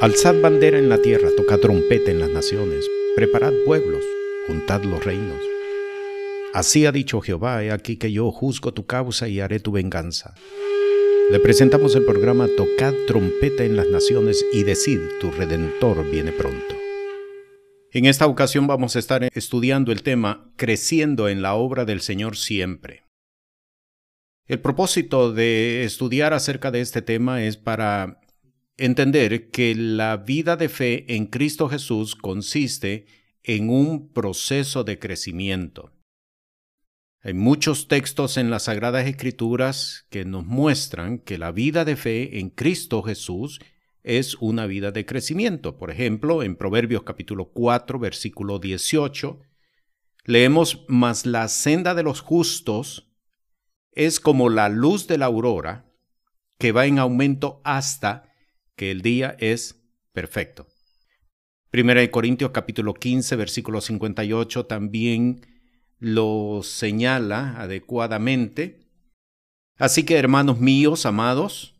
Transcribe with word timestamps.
Alzad 0.00 0.40
bandera 0.40 0.78
en 0.78 0.88
la 0.88 1.02
tierra, 1.02 1.28
tocad 1.36 1.58
trompeta 1.58 2.12
en 2.12 2.20
las 2.20 2.30
naciones, 2.30 2.88
preparad 3.16 3.52
pueblos, 3.66 4.04
juntad 4.46 4.84
los 4.84 5.04
reinos. 5.04 5.42
Así 6.54 6.86
ha 6.86 6.92
dicho 6.92 7.20
Jehová, 7.20 7.64
he 7.64 7.72
aquí 7.72 7.96
que 7.96 8.12
yo 8.12 8.30
juzgo 8.30 8.72
tu 8.72 8.86
causa 8.86 9.26
y 9.26 9.40
haré 9.40 9.58
tu 9.58 9.72
venganza. 9.72 10.36
Le 11.32 11.40
presentamos 11.40 11.96
el 11.96 12.04
programa 12.04 12.46
Tocad 12.56 12.94
trompeta 13.08 13.64
en 13.64 13.74
las 13.74 13.88
naciones 13.88 14.44
y 14.52 14.62
decid, 14.62 15.00
tu 15.20 15.32
redentor 15.32 16.08
viene 16.08 16.30
pronto. 16.30 16.76
En 17.90 18.04
esta 18.04 18.28
ocasión 18.28 18.68
vamos 18.68 18.94
a 18.94 19.00
estar 19.00 19.28
estudiando 19.34 19.90
el 19.90 20.04
tema 20.04 20.52
Creciendo 20.54 21.28
en 21.28 21.42
la 21.42 21.54
obra 21.54 21.84
del 21.84 22.02
Señor 22.02 22.36
siempre. 22.36 23.02
El 24.46 24.60
propósito 24.60 25.32
de 25.32 25.82
estudiar 25.82 26.34
acerca 26.34 26.70
de 26.70 26.82
este 26.82 27.02
tema 27.02 27.42
es 27.42 27.56
para 27.56 28.20
entender 28.78 29.50
que 29.50 29.74
la 29.74 30.16
vida 30.16 30.56
de 30.56 30.68
fe 30.68 31.14
en 31.14 31.26
Cristo 31.26 31.68
Jesús 31.68 32.14
consiste 32.14 33.06
en 33.42 33.68
un 33.68 34.12
proceso 34.12 34.84
de 34.84 34.98
crecimiento. 34.98 35.92
Hay 37.20 37.34
muchos 37.34 37.88
textos 37.88 38.36
en 38.36 38.48
las 38.50 38.64
Sagradas 38.64 39.06
Escrituras 39.06 40.06
que 40.08 40.24
nos 40.24 40.46
muestran 40.46 41.18
que 41.18 41.36
la 41.36 41.50
vida 41.50 41.84
de 41.84 41.96
fe 41.96 42.38
en 42.38 42.50
Cristo 42.50 43.02
Jesús 43.02 43.60
es 44.04 44.36
una 44.36 44.66
vida 44.66 44.92
de 44.92 45.04
crecimiento. 45.04 45.76
Por 45.76 45.90
ejemplo, 45.90 46.44
en 46.44 46.54
Proverbios 46.54 47.02
capítulo 47.02 47.50
4, 47.50 47.98
versículo 47.98 48.60
18, 48.60 49.40
leemos, 50.24 50.84
Mas 50.86 51.26
la 51.26 51.48
senda 51.48 51.96
de 51.96 52.04
los 52.04 52.20
justos 52.20 53.10
es 53.90 54.20
como 54.20 54.48
la 54.48 54.68
luz 54.68 55.08
de 55.08 55.18
la 55.18 55.26
aurora 55.26 55.92
que 56.58 56.70
va 56.70 56.86
en 56.86 57.00
aumento 57.00 57.60
hasta 57.64 58.27
que 58.78 58.92
el 58.92 59.02
día 59.02 59.36
es 59.40 59.82
perfecto. 60.12 60.68
Primera 61.70 62.00
de 62.00 62.10
Corintios 62.10 62.52
capítulo 62.52 62.94
15 62.94 63.34
versículo 63.36 63.82
58 63.82 64.66
también 64.66 65.44
lo 65.98 66.60
señala 66.62 67.60
adecuadamente. 67.60 68.88
Así 69.76 70.04
que 70.04 70.16
hermanos 70.16 70.60
míos, 70.60 71.06
amados, 71.06 71.74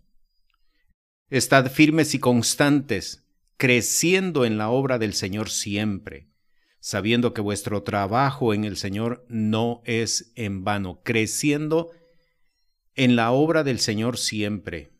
estad 1.31 1.71
firmes 1.71 2.15
y 2.15 2.19
constantes, 2.19 3.25
creciendo 3.57 4.45
en 4.45 4.59
la 4.59 4.69
obra 4.69 4.99
del 4.99 5.15
Señor 5.15 5.51
siempre, 5.51 6.29
sabiendo 6.81 7.33
que 7.33 7.41
vuestro 7.41 7.85
trabajo 7.85 8.53
en 8.55 8.65
el 8.65 8.77
Señor 8.77 9.25
no 9.29 9.83
es 9.85 10.33
en 10.35 10.65
vano, 10.65 11.01
creciendo 11.05 11.93
en 12.97 13.15
la 13.15 13.31
obra 13.31 13.63
del 13.63 13.79
Señor 13.79 14.19
siempre. 14.19 14.98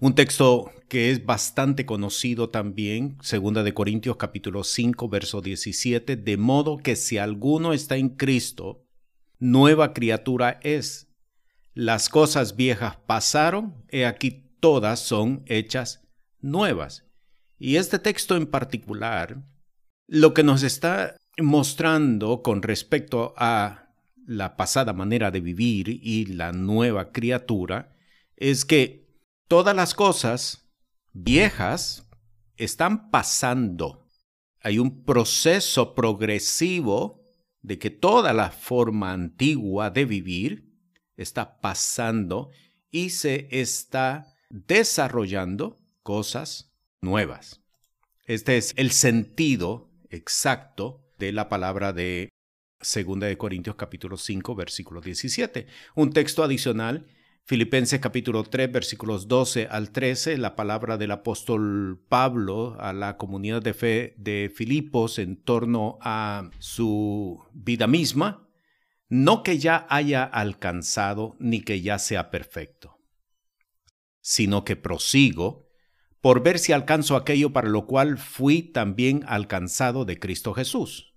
Un 0.00 0.14
texto 0.14 0.70
que 0.88 1.10
es 1.10 1.26
bastante 1.26 1.84
conocido 1.84 2.50
también, 2.50 3.18
segunda 3.20 3.64
de 3.64 3.74
Corintios 3.74 4.16
capítulo 4.16 4.62
5 4.62 5.08
verso 5.08 5.40
17, 5.40 6.14
de 6.14 6.36
modo 6.36 6.76
que 6.76 6.94
si 6.94 7.18
alguno 7.18 7.72
está 7.72 7.96
en 7.96 8.10
Cristo, 8.10 8.86
nueva 9.40 9.94
criatura 9.94 10.60
es. 10.62 11.08
Las 11.74 12.08
cosas 12.08 12.54
viejas 12.54 12.96
pasaron, 13.08 13.74
he 13.88 14.06
aquí 14.06 14.52
todas 14.60 15.00
son 15.00 15.42
hechas 15.46 16.06
nuevas. 16.40 17.04
Y 17.58 17.74
este 17.74 17.98
texto 17.98 18.36
en 18.36 18.46
particular, 18.46 19.42
lo 20.06 20.32
que 20.32 20.44
nos 20.44 20.62
está 20.62 21.16
mostrando 21.38 22.42
con 22.42 22.62
respecto 22.62 23.34
a 23.36 23.90
la 24.24 24.56
pasada 24.56 24.92
manera 24.92 25.32
de 25.32 25.40
vivir 25.40 25.88
y 25.88 26.26
la 26.26 26.52
nueva 26.52 27.10
criatura 27.10 27.96
es 28.36 28.64
que 28.64 29.07
todas 29.48 29.74
las 29.74 29.94
cosas 29.94 30.68
viejas 31.12 32.06
están 32.56 33.10
pasando. 33.10 34.06
Hay 34.60 34.78
un 34.78 35.04
proceso 35.04 35.94
progresivo 35.94 37.24
de 37.62 37.78
que 37.78 37.90
toda 37.90 38.32
la 38.32 38.50
forma 38.50 39.12
antigua 39.12 39.90
de 39.90 40.04
vivir 40.04 40.68
está 41.16 41.60
pasando 41.60 42.50
y 42.90 43.10
se 43.10 43.48
está 43.50 44.34
desarrollando 44.50 45.78
cosas 46.02 46.72
nuevas. 47.00 47.60
Este 48.26 48.56
es 48.56 48.74
el 48.76 48.90
sentido 48.92 49.90
exacto 50.10 51.04
de 51.18 51.32
la 51.32 51.48
palabra 51.48 51.92
de 51.92 52.28
Segunda 52.80 53.26
de 53.26 53.36
Corintios 53.36 53.76
capítulo 53.76 54.16
5 54.16 54.54
versículo 54.54 55.00
17. 55.00 55.66
Un 55.96 56.12
texto 56.12 56.44
adicional, 56.44 57.06
Filipenses 57.48 57.98
capítulo 57.98 58.44
3 58.44 58.70
versículos 58.70 59.26
12 59.26 59.68
al 59.70 59.90
13, 59.90 60.36
la 60.36 60.54
palabra 60.54 60.98
del 60.98 61.12
apóstol 61.12 61.98
Pablo 62.10 62.76
a 62.78 62.92
la 62.92 63.16
comunidad 63.16 63.62
de 63.62 63.72
fe 63.72 64.14
de 64.18 64.52
Filipos 64.54 65.18
en 65.18 65.42
torno 65.42 65.96
a 66.02 66.50
su 66.58 67.42
vida 67.54 67.86
misma, 67.86 68.46
no 69.08 69.42
que 69.42 69.56
ya 69.56 69.86
haya 69.88 70.24
alcanzado 70.24 71.36
ni 71.40 71.62
que 71.62 71.80
ya 71.80 71.98
sea 71.98 72.30
perfecto, 72.30 72.98
sino 74.20 74.62
que 74.62 74.76
prosigo 74.76 75.70
por 76.20 76.42
ver 76.42 76.58
si 76.58 76.74
alcanzo 76.74 77.16
aquello 77.16 77.54
para 77.54 77.70
lo 77.70 77.86
cual 77.86 78.18
fui 78.18 78.60
también 78.60 79.24
alcanzado 79.26 80.04
de 80.04 80.18
Cristo 80.18 80.52
Jesús. 80.52 81.14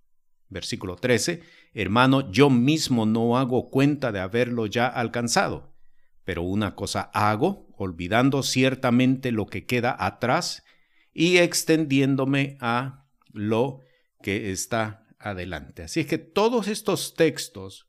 Versículo 0.47 0.95
13, 0.95 1.43
hermano, 1.73 2.31
yo 2.31 2.49
mismo 2.49 3.05
no 3.05 3.37
hago 3.37 3.69
cuenta 3.69 4.13
de 4.13 4.21
haberlo 4.21 4.65
ya 4.65 4.87
alcanzado, 4.87 5.70
pero 6.23 6.43
una 6.43 6.75
cosa 6.75 7.09
hago, 7.13 7.67
olvidando 7.77 8.43
ciertamente 8.43 9.31
lo 9.31 9.47
que 9.47 9.65
queda 9.65 9.95
atrás 9.97 10.63
y 11.13 11.37
extendiéndome 11.37 12.57
a 12.59 13.07
lo 13.31 13.79
que 14.21 14.51
está 14.51 15.07
adelante. 15.19 15.83
Así 15.83 16.01
es 16.01 16.07
que 16.07 16.17
todos 16.17 16.67
estos 16.67 17.15
textos 17.15 17.87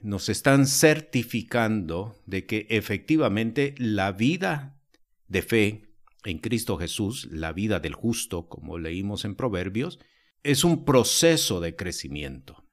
nos 0.00 0.28
están 0.28 0.66
certificando 0.66 2.20
de 2.26 2.44
que 2.46 2.66
efectivamente 2.68 3.74
la 3.78 4.12
vida 4.12 4.78
de 5.28 5.42
fe 5.42 5.94
en 6.24 6.38
Cristo 6.38 6.76
Jesús, 6.76 7.28
la 7.30 7.52
vida 7.52 7.80
del 7.80 7.94
justo, 7.94 8.48
como 8.48 8.78
leímos 8.78 9.24
en 9.24 9.34
Proverbios, 9.34 9.98
es 10.42 10.64
un 10.64 10.84
proceso 10.84 11.60
de 11.60 11.74
crecimiento. 11.74 12.64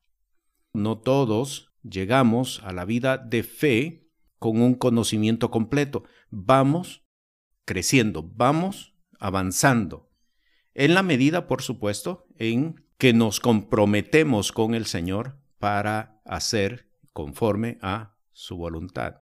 No 0.73 0.99
todos 0.99 1.69
llegamos 1.83 2.61
a 2.63 2.73
la 2.73 2.85
vida 2.85 3.17
de 3.17 3.43
fe 3.43 4.00
con 4.41 4.59
un 4.59 4.73
conocimiento 4.73 5.51
completo. 5.51 6.03
Vamos 6.31 7.03
creciendo, 7.63 8.23
vamos 8.23 8.95
avanzando. 9.19 10.09
En 10.73 10.95
la 10.95 11.03
medida, 11.03 11.45
por 11.45 11.61
supuesto, 11.61 12.25
en 12.37 12.83
que 12.97 13.13
nos 13.13 13.39
comprometemos 13.39 14.51
con 14.51 14.73
el 14.73 14.87
Señor 14.87 15.37
para 15.59 16.23
hacer 16.25 16.89
conforme 17.13 17.77
a 17.83 18.17
su 18.31 18.57
voluntad. 18.57 19.17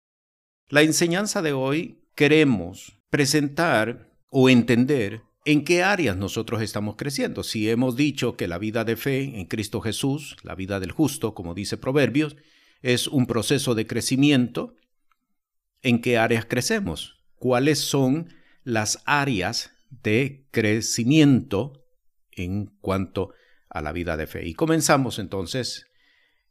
La 0.70 0.84
enseñanza 0.84 1.42
de 1.42 1.52
hoy 1.52 2.04
queremos 2.14 3.02
presentar 3.10 4.12
o 4.30 4.50
entender 4.50 5.24
¿En 5.46 5.64
qué 5.64 5.82
áreas 5.82 6.18
nosotros 6.18 6.62
estamos 6.62 6.98
creciendo? 6.98 7.42
Si 7.42 7.70
hemos 7.70 7.96
dicho 7.96 8.36
que 8.36 8.50
la 8.50 8.58
vida 8.58 8.84
de 8.84 8.98
fe 8.98 9.40
en 9.40 9.46
Cristo 9.46 9.80
Jesús, 9.80 10.36
la 10.44 10.56
vida 10.56 10.82
del 10.82 10.92
justo, 10.92 11.34
como 11.34 11.54
dice 11.54 11.78
Proverbios, 11.78 12.36
es 12.82 13.08
un 13.08 13.28
proceso 13.28 13.74
de 13.74 13.88
crecimiento, 13.88 14.76
¿en 15.82 16.02
qué 16.02 16.18
áreas 16.18 16.46
crecemos? 16.46 17.24
¿Cuáles 17.36 17.80
son 17.80 18.34
las 18.64 19.02
áreas 19.06 19.72
de 19.90 20.48
crecimiento 20.52 21.86
en 22.32 22.68
cuanto 22.82 23.34
a 23.70 23.82
la 23.82 23.92
vida 23.92 24.18
de 24.18 24.28
fe? 24.28 24.46
Y 24.48 24.54
comenzamos 24.54 25.20
entonces. 25.20 25.86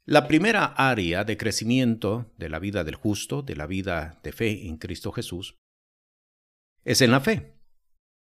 La 0.05 0.29
primera 0.29 0.67
área 0.67 1.25
de 1.25 1.37
crecimiento 1.37 2.33
de 2.39 2.49
la 2.49 2.61
vida 2.61 2.85
del 2.85 2.95
justo, 2.95 3.43
de 3.43 3.57
la 3.57 3.67
vida 3.67 4.21
de 4.23 4.31
fe 4.31 4.69
en 4.69 4.77
Cristo 4.77 5.11
Jesús, 5.11 5.57
es 6.85 7.01
en 7.01 7.11
la 7.11 7.21
fe. 7.21 7.57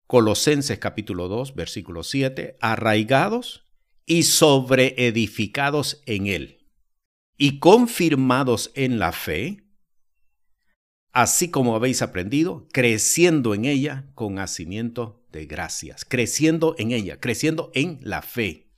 Colosenses 0.09 0.81
capítulo 0.81 1.29
2, 1.29 1.55
versículo 1.55 2.03
7, 2.03 2.57
arraigados 2.61 3.69
y 4.07 4.25
sobreedificados 4.25 6.03
en 6.07 6.27
él, 6.27 6.67
y 7.37 7.61
confirmados 7.61 8.73
en 8.75 8.99
la 8.99 9.13
fe, 9.13 9.68
así 11.21 11.51
como 11.51 11.75
habéis 11.75 12.01
aprendido, 12.01 12.69
creciendo 12.73 13.53
en 13.53 13.65
ella 13.65 14.07
con 14.15 14.39
hacimiento 14.39 15.21
de 15.33 15.47
gracias, 15.47 16.05
creciendo 16.05 16.77
en 16.79 16.93
ella, 16.93 17.19
creciendo 17.19 17.73
en 17.75 17.99
la 18.03 18.23
fe. 18.23 18.71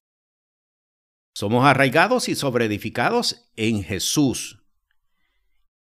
Somos 1.37 1.67
arraigados 1.67 2.31
y 2.31 2.35
sobreedificados 2.35 3.51
en 3.57 3.85
Jesús 3.85 4.65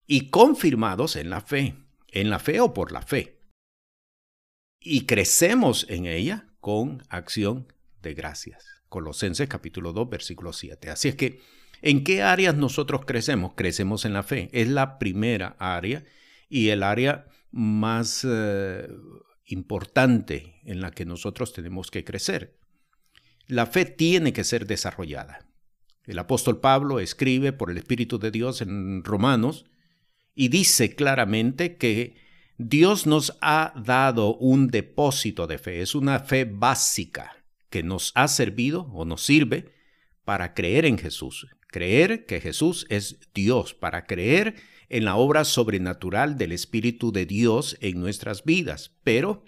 y 0.08 0.32
confirmados 0.32 1.16
en 1.16 1.30
la 1.30 1.42
fe, 1.42 1.76
en 2.08 2.32
la 2.32 2.40
fe 2.40 2.60
o 2.60 2.74
por 2.74 2.92
la 2.92 3.04
fe 3.04 3.38
y 4.82 5.06
crecemos 5.06 5.86
en 5.90 6.08
ella 6.08 6.48
con 6.60 7.04
acción 7.10 7.72
de 8.02 8.16
gracias. 8.16 8.66
Colosenses 8.90 9.48
capítulo 9.48 9.94
2, 9.94 10.10
versículo 10.10 10.54
7. 10.54 10.90
Así 10.90 11.08
es 11.08 11.16
que, 11.16 11.40
¿en 11.84 12.04
qué 12.04 12.24
áreas 12.24 12.56
nosotros 12.56 13.06
crecemos? 13.06 13.54
Crecemos 13.56 14.06
en 14.06 14.14
la 14.14 14.24
fe. 14.24 14.50
Es 14.54 14.68
la 14.68 14.98
primera 14.98 15.56
área 15.60 16.04
y 16.52 16.70
el 16.70 16.84
área 16.84 17.26
más 17.50 18.28
eh, 18.30 18.88
importante 19.46 20.60
en 20.66 20.82
la 20.82 20.92
que 20.92 21.06
nosotros 21.06 21.54
tenemos 21.54 21.90
que 21.90 22.04
crecer. 22.04 22.60
La 23.48 23.66
fe 23.66 23.86
tiene 23.86 24.34
que 24.34 24.44
ser 24.44 24.68
desarrollada. 24.68 25.48
El 26.06 26.20
apóstol 26.20 26.60
Pablo 26.60 27.00
escribe 27.00 27.54
por 27.54 27.72
el 27.72 27.78
Espíritu 27.78 28.20
de 28.20 28.32
Dios 28.32 28.62
en 28.62 29.04
Romanos 29.06 29.66
y 30.36 30.50
dice 30.50 30.94
claramente 30.94 31.78
que 31.78 32.18
Dios 32.58 33.08
nos 33.08 33.38
ha 33.42 33.74
dado 33.82 34.36
un 34.36 34.68
depósito 34.68 35.48
de 35.48 35.58
fe, 35.58 35.82
es 35.82 35.96
una 35.96 36.20
fe 36.20 36.44
básica 36.44 37.32
que 37.70 37.82
nos 37.82 38.12
ha 38.16 38.28
servido 38.28 38.84
o 38.92 39.06
nos 39.06 39.24
sirve 39.24 39.74
para 40.26 40.54
creer 40.54 40.86
en 40.86 40.98
Jesús, 40.98 41.48
creer 41.72 42.26
que 42.26 42.40
Jesús 42.40 42.86
es 42.90 43.20
Dios, 43.34 43.74
para 43.74 44.06
creer 44.06 44.56
en 44.90 45.06
la 45.06 45.16
obra 45.16 45.46
sobrenatural 45.46 46.38
del 46.38 46.52
Espíritu 46.52 47.12
de 47.12 47.26
Dios 47.26 47.78
en 47.82 48.00
nuestras 48.00 48.44
vidas, 48.44 48.92
pero 49.04 49.46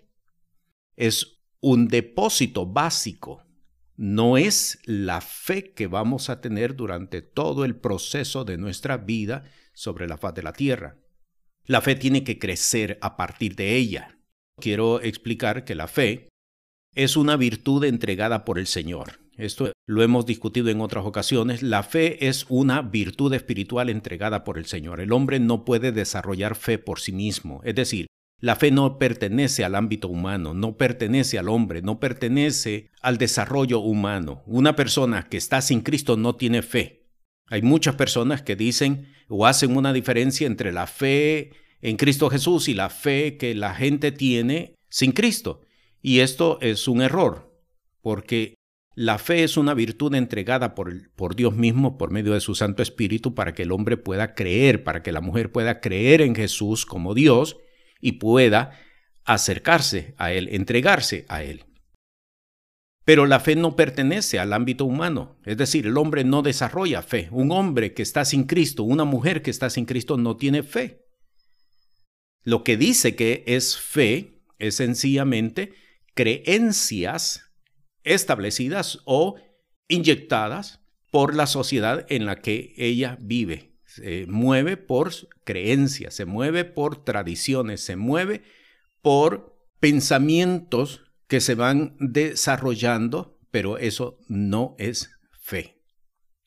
es 0.96 1.42
un 1.60 1.88
depósito 1.88 2.66
básico, 2.66 3.44
no 3.96 4.38
es 4.38 4.80
la 4.86 5.22
fe 5.22 5.74
que 5.74 5.88
vamos 5.88 6.30
a 6.30 6.42
tener 6.42 6.75
durante 6.75 7.22
todo 7.22 7.64
el 7.66 7.75
proceso 7.75 8.44
de 8.44 8.58
nuestra 8.58 8.98
vida 8.98 9.44
sobre 9.74 10.08
la 10.08 10.18
faz 10.18 10.34
de 10.34 10.44
la 10.44 10.54
tierra. 10.54 10.98
La 11.66 11.81
fe 11.81 11.96
tiene 11.96 12.24
que 12.24 12.40
crecer 12.40 12.98
a 13.02 13.16
partir 13.16 13.56
de 13.56 13.75
ella. 13.75 14.18
Quiero 14.60 15.02
explicar 15.02 15.64
que 15.64 15.75
la 15.75 15.88
fe 15.88 16.30
es 16.96 17.16
una 17.16 17.38
virtud 17.38 17.84
entregada 17.86 18.46
por 18.46 18.60
el 18.60 18.68
Señor. 18.68 19.23
Esto 19.38 19.72
lo 19.86 20.04
hemos 20.04 20.26
discutido 20.26 20.70
en 20.70 20.82
otras 20.82 21.06
ocasiones. 21.06 21.64
La 21.64 21.84
fe 21.84 22.28
es 22.28 22.46
una 22.50 22.82
virtud 22.82 23.34
espiritual 23.34 23.90
entregada 23.90 24.44
por 24.44 24.58
el 24.58 24.66
Señor. 24.66 25.02
El 25.02 25.12
hombre 25.12 25.40
no 25.40 25.66
puede 25.66 25.92
desarrollar 25.92 26.56
fe 26.56 26.78
por 26.78 27.00
sí 27.00 27.12
mismo. 27.12 27.62
Es 27.64 27.76
decir, 27.76 28.08
la 28.40 28.56
fe 28.56 28.72
no 28.72 29.00
pertenece 29.00 29.64
al 29.64 29.76
ámbito 29.76 30.10
humano, 30.10 30.54
no 30.54 30.76
pertenece 30.78 31.40
al 31.40 31.48
hombre, 31.48 31.82
no 31.82 32.00
pertenece 32.00 32.90
al 33.02 33.18
desarrollo 33.18 33.80
humano. 33.80 34.44
Una 34.46 34.76
persona 34.76 35.30
que 35.30 35.38
está 35.38 35.62
sin 35.62 35.82
Cristo 35.82 36.18
no 36.18 36.36
tiene 36.36 36.62
fe. 36.62 37.08
Hay 37.48 37.62
muchas 37.62 37.96
personas 37.96 38.42
que 38.42 38.56
dicen 38.56 39.14
o 39.30 39.46
hacen 39.46 39.78
una 39.78 39.94
diferencia 39.94 40.46
entre 40.46 40.72
la 40.72 40.88
fe 40.88 41.52
en 41.82 41.98
Cristo 41.98 42.30
Jesús 42.30 42.68
y 42.68 42.74
la 42.74 42.90
fe 42.90 43.38
que 43.38 43.56
la 43.56 43.74
gente 43.76 44.12
tiene 44.12 44.76
sin 44.90 45.12
Cristo. 45.12 45.62
Y 46.02 46.20
esto 46.20 46.58
es 46.62 46.88
un 46.88 47.02
error, 47.02 47.58
porque 48.02 48.56
la 48.95 49.18
fe 49.18 49.44
es 49.44 49.57
una 49.57 49.74
virtud 49.74 50.13
entregada 50.13 50.75
por, 50.75 51.12
por, 51.13 51.36
Dios 51.36 51.56
mismo 51.56 51.98
por 51.98 52.12
medio 52.12 52.34
de 52.34 52.42
su 52.42 52.54
Santo 52.54 52.84
Espíritu 52.84 53.34
para 53.34 53.54
que 53.54 53.63
el 53.63 53.72
hombre 53.72 53.98
pueda 53.98 54.36
creer, 54.36 54.84
para 54.84 55.01
que 55.01 55.12
la 55.12 55.22
mujer 55.22 55.51
pueda 55.51 55.80
creer 55.80 56.22
en 56.22 56.36
Jesús 56.36 56.86
como 56.86 57.13
Dios 57.13 57.57
y 58.00 58.13
pueda 58.13 58.80
acercarse 59.25 60.13
a 60.18 60.31
Él, 60.31 60.50
entregarse 60.51 61.25
a 61.28 61.44
Él. 61.44 61.66
Pero 63.06 63.25
la 63.25 63.40
fe 63.40 63.56
no 63.56 63.75
pertenece 63.75 64.40
al 64.40 64.54
ámbito 64.54 64.86
humano, 64.86 65.38
es 65.46 65.57
decir, 65.57 65.88
el 65.88 65.98
hombre 65.98 66.24
no 66.24 66.42
desarrolla 66.42 67.01
fe. 67.01 67.28
Un 67.31 67.51
hombre 67.51 67.94
que 67.94 68.01
está 68.01 68.24
sin 68.24 68.46
Cristo, 68.46 68.84
una 68.84 69.04
mujer 69.04 69.42
que 69.42 69.51
está 69.51 69.69
sin 69.69 69.86
Cristo 69.86 70.18
no 70.18 70.38
tiene 70.38 70.63
fe. 70.63 71.04
Lo 72.44 72.63
que 72.63 72.78
dice 72.78 73.16
que 73.16 73.44
es 73.48 73.78
fe 73.78 74.44
es 74.60 74.75
sencillamente 74.75 75.74
creencias 76.13 77.53
establecidas 78.04 79.00
o 79.06 79.36
inyectadas 79.88 80.82
por 81.12 81.36
la 81.36 81.48
sociedad 81.48 82.06
en 82.10 82.26
la 82.26 82.42
que 82.42 82.74
ella 82.78 83.18
vive. 83.22 83.76
Se 83.86 84.26
mueve 84.28 84.78
por 84.78 85.12
creencias, 85.44 86.16
se 86.16 86.26
mueve 86.26 86.66
por 86.66 87.04
tradiciones, 87.04 87.82
se 87.82 87.96
mueve 87.96 88.44
por 89.02 89.56
pensamientos 89.80 91.04
que 91.28 91.40
se 91.40 91.56
van 91.56 91.96
desarrollando, 92.00 93.40
pero 93.52 93.78
eso 93.78 94.18
no 94.28 94.76
es 94.80 95.12
fe. 95.40 95.84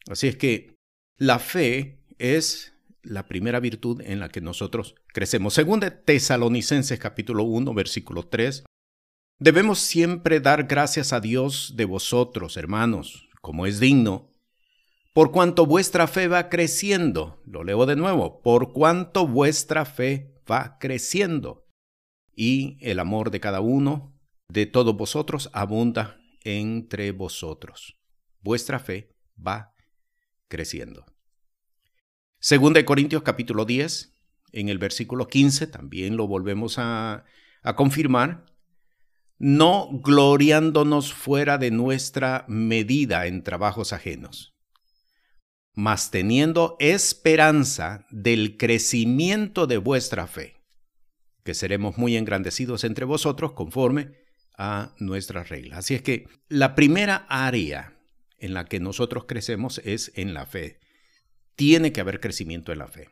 Así 0.08 0.28
es 0.28 0.36
que 0.36 0.76
la 1.16 1.38
fe 1.38 2.04
es 2.18 2.72
la 3.02 3.28
primera 3.28 3.60
virtud 3.60 4.00
en 4.04 4.20
la 4.20 4.28
que 4.28 4.40
nosotros 4.40 4.96
crecemos. 5.12 5.54
Según 5.54 5.80
de 5.80 5.90
Tesalonicenses 5.90 6.98
capítulo 6.98 7.44
1, 7.44 7.72
versículo 7.74 8.24
3, 8.24 8.64
debemos 9.38 9.78
siempre 9.80 10.40
dar 10.40 10.64
gracias 10.64 11.12
a 11.12 11.20
Dios 11.20 11.74
de 11.76 11.84
vosotros, 11.84 12.56
hermanos, 12.56 13.28
como 13.40 13.66
es 13.66 13.80
digno, 13.80 14.32
por 15.12 15.32
cuanto 15.32 15.64
vuestra 15.66 16.06
fe 16.06 16.28
va 16.28 16.48
creciendo. 16.48 17.42
Lo 17.46 17.64
leo 17.64 17.86
de 17.86 17.96
nuevo, 17.96 18.42
por 18.42 18.72
cuanto 18.72 19.26
vuestra 19.26 19.84
fe 19.84 20.34
va 20.50 20.76
creciendo. 20.78 21.66
Y 22.34 22.76
el 22.80 22.98
amor 22.98 23.30
de 23.30 23.40
cada 23.40 23.60
uno 23.60 24.14
de 24.48 24.66
todos 24.66 24.94
vosotros 24.94 25.48
abunda 25.52 26.18
entre 26.44 27.12
vosotros. 27.12 27.96
Vuestra 28.40 28.78
fe 28.78 29.16
va 29.44 29.72
creciendo. 30.48 31.06
Según 32.38 32.74
de 32.74 32.84
Corintios 32.84 33.22
capítulo 33.22 33.64
10, 33.64 34.12
en 34.52 34.68
el 34.68 34.78
versículo 34.78 35.28
15, 35.28 35.66
también 35.66 36.16
lo 36.16 36.26
volvemos 36.26 36.78
a, 36.78 37.24
a 37.62 37.74
confirmar, 37.74 38.44
no 39.38 39.88
gloriándonos 40.02 41.12
fuera 41.12 41.58
de 41.58 41.70
nuestra 41.70 42.44
medida 42.48 43.26
en 43.26 43.42
trabajos 43.42 43.92
ajenos, 43.92 44.54
mas 45.74 46.10
teniendo 46.10 46.76
esperanza 46.78 48.06
del 48.10 48.56
crecimiento 48.56 49.66
de 49.66 49.76
vuestra 49.78 50.26
fe, 50.26 50.56
que 51.44 51.54
seremos 51.54 51.98
muy 51.98 52.16
engrandecidos 52.16 52.84
entre 52.84 53.04
vosotros 53.04 53.52
conforme 53.52 54.12
a 54.56 54.94
nuestras 54.98 55.48
reglas. 55.48 55.80
Así 55.80 55.94
es 55.94 56.02
que 56.02 56.26
la 56.48 56.74
primera 56.74 57.26
área 57.28 57.96
en 58.38 58.54
la 58.54 58.64
que 58.64 58.80
nosotros 58.80 59.24
crecemos 59.26 59.78
es 59.84 60.12
en 60.14 60.34
la 60.34 60.46
fe. 60.46 60.78
Tiene 61.54 61.92
que 61.92 62.00
haber 62.00 62.20
crecimiento 62.20 62.72
en 62.72 62.78
la 62.78 62.88
fe. 62.88 63.08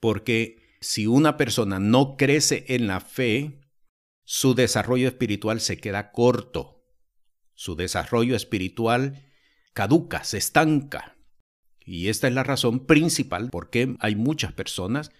Porque 0.00 0.76
si 0.80 1.06
una 1.06 1.36
persona 1.36 1.78
no 1.78 2.16
crece 2.16 2.64
en 2.68 2.86
la 2.86 3.00
fe, 3.00 3.61
su 4.34 4.54
desarrollo 4.54 5.08
espiritual 5.08 5.60
se 5.60 5.76
queda 5.76 6.10
corto. 6.10 6.82
Su 7.52 7.76
desarrollo 7.76 8.34
espiritual 8.34 9.30
caduca, 9.74 10.24
se 10.24 10.38
estanca. 10.38 11.18
Y 11.84 12.08
esta 12.08 12.28
es 12.28 12.32
la 12.32 12.42
razón 12.42 12.86
principal 12.86 13.50
por 13.50 13.68
qué 13.68 13.94
hay 14.00 14.16
muchas 14.16 14.54
personas 14.54 15.12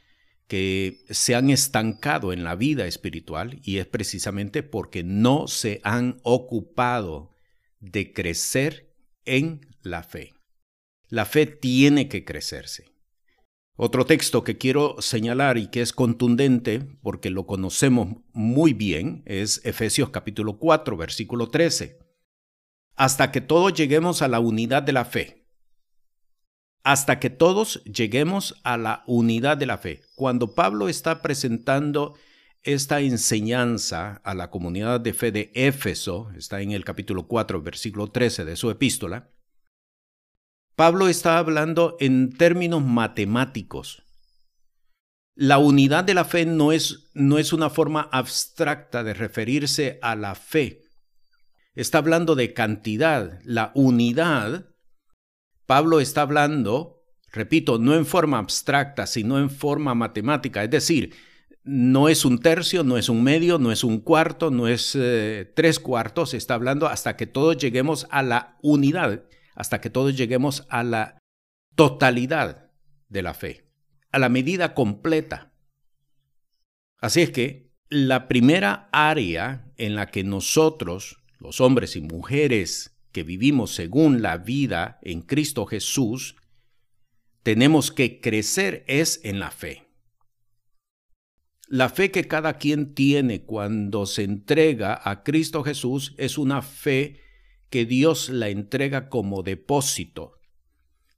que 0.46 1.04
se 1.10 1.34
han 1.34 1.50
estancado 1.50 2.32
en 2.32 2.42
la 2.42 2.54
vida 2.54 2.86
espiritual 2.86 3.60
y 3.62 3.76
es 3.76 3.86
precisamente 3.86 4.62
porque 4.62 5.02
no 5.04 5.46
se 5.46 5.82
han 5.84 6.18
ocupado 6.22 7.36
de 7.80 8.14
crecer 8.14 8.94
en 9.26 9.60
la 9.82 10.04
fe. 10.04 10.32
La 11.10 11.26
fe 11.26 11.44
tiene 11.44 12.08
que 12.08 12.24
crecerse. 12.24 12.91
Otro 13.84 14.06
texto 14.06 14.44
que 14.44 14.58
quiero 14.58 14.94
señalar 15.00 15.58
y 15.58 15.66
que 15.66 15.80
es 15.80 15.92
contundente 15.92 16.86
porque 17.02 17.30
lo 17.30 17.46
conocemos 17.46 18.14
muy 18.32 18.74
bien 18.74 19.24
es 19.26 19.60
Efesios 19.64 20.10
capítulo 20.10 20.60
4 20.60 20.96
versículo 20.96 21.50
13. 21.50 21.98
Hasta 22.94 23.32
que 23.32 23.40
todos 23.40 23.74
lleguemos 23.74 24.22
a 24.22 24.28
la 24.28 24.38
unidad 24.38 24.84
de 24.84 24.92
la 24.92 25.04
fe 25.04 25.48
hasta 26.84 27.18
que 27.18 27.28
todos 27.28 27.82
lleguemos 27.82 28.54
a 28.62 28.76
la 28.76 29.02
unidad 29.08 29.56
de 29.56 29.66
la 29.66 29.78
fe. 29.78 30.02
Cuando 30.14 30.54
Pablo 30.54 30.88
está 30.88 31.20
presentando 31.20 32.14
esta 32.62 33.00
enseñanza 33.00 34.20
a 34.22 34.34
la 34.34 34.48
comunidad 34.48 35.00
de 35.00 35.12
fe 35.12 35.32
de 35.32 35.50
Éfeso, 35.56 36.30
está 36.36 36.60
en 36.60 36.70
el 36.70 36.84
capítulo 36.84 37.26
4, 37.26 37.60
versículo 37.62 38.12
13 38.12 38.44
de 38.44 38.54
su 38.54 38.70
epístola, 38.70 39.31
Pablo 40.76 41.08
está 41.08 41.38
hablando 41.38 41.96
en 42.00 42.32
términos 42.32 42.82
matemáticos. 42.82 44.02
La 45.34 45.58
unidad 45.58 46.04
de 46.04 46.14
la 46.14 46.24
fe 46.24 46.44
no 46.44 46.72
es, 46.72 47.10
no 47.14 47.38
es 47.38 47.52
una 47.52 47.70
forma 47.70 48.08
abstracta 48.12 49.02
de 49.02 49.14
referirse 49.14 49.98
a 50.02 50.16
la 50.16 50.34
fe. 50.34 50.82
Está 51.74 51.98
hablando 51.98 52.34
de 52.34 52.52
cantidad. 52.52 53.40
La 53.44 53.72
unidad 53.74 54.72
Pablo 55.72 56.00
está 56.00 56.20
hablando, 56.20 57.02
repito, 57.32 57.78
no 57.78 57.94
en 57.94 58.04
forma 58.04 58.38
abstracta, 58.38 59.06
sino 59.06 59.38
en 59.38 59.48
forma 59.48 59.94
matemática, 59.94 60.62
es 60.64 60.70
decir, 60.70 61.14
no 61.64 62.10
es 62.10 62.26
un 62.26 62.40
tercio, 62.40 62.84
no 62.84 62.98
es 62.98 63.08
un 63.08 63.22
medio, 63.22 63.58
no 63.58 63.72
es 63.72 63.82
un 63.82 64.00
cuarto, 64.00 64.50
no 64.50 64.68
es 64.68 64.94
eh, 64.94 65.50
tres 65.54 65.78
cuartos, 65.80 66.34
está 66.34 66.52
hablando 66.52 66.88
hasta 66.88 67.16
que 67.16 67.26
todos 67.26 67.56
lleguemos 67.56 68.06
a 68.10 68.22
la 68.22 68.58
unidad, 68.60 69.22
hasta 69.54 69.80
que 69.80 69.90
todos 69.90 70.16
lleguemos 70.16 70.66
a 70.68 70.82
la 70.82 71.18
totalidad 71.74 72.70
de 73.08 73.22
la 73.22 73.34
fe, 73.34 73.66
a 74.10 74.18
la 74.18 74.28
medida 74.28 74.74
completa. 74.74 75.52
Así 76.98 77.20
es 77.22 77.30
que 77.30 77.72
la 77.88 78.28
primera 78.28 78.88
área 78.92 79.70
en 79.76 79.94
la 79.94 80.06
que 80.06 80.24
nosotros, 80.24 81.18
los 81.38 81.60
hombres 81.60 81.96
y 81.96 82.00
mujeres 82.00 82.96
que 83.12 83.22
vivimos 83.22 83.74
según 83.74 84.22
la 84.22 84.38
vida 84.38 84.98
en 85.02 85.20
Cristo 85.20 85.66
Jesús, 85.66 86.36
tenemos 87.42 87.90
que 87.90 88.20
crecer 88.20 88.84
es 88.86 89.20
en 89.24 89.40
la 89.40 89.50
fe. 89.50 89.88
La 91.66 91.88
fe 91.88 92.10
que 92.10 92.28
cada 92.28 92.58
quien 92.58 92.94
tiene 92.94 93.44
cuando 93.44 94.06
se 94.06 94.24
entrega 94.24 95.00
a 95.04 95.22
Cristo 95.22 95.62
Jesús 95.62 96.14
es 96.18 96.38
una 96.38 96.62
fe 96.62 97.20
que 97.72 97.86
Dios 97.86 98.28
la 98.28 98.50
entrega 98.50 99.08
como 99.08 99.42
depósito, 99.42 100.38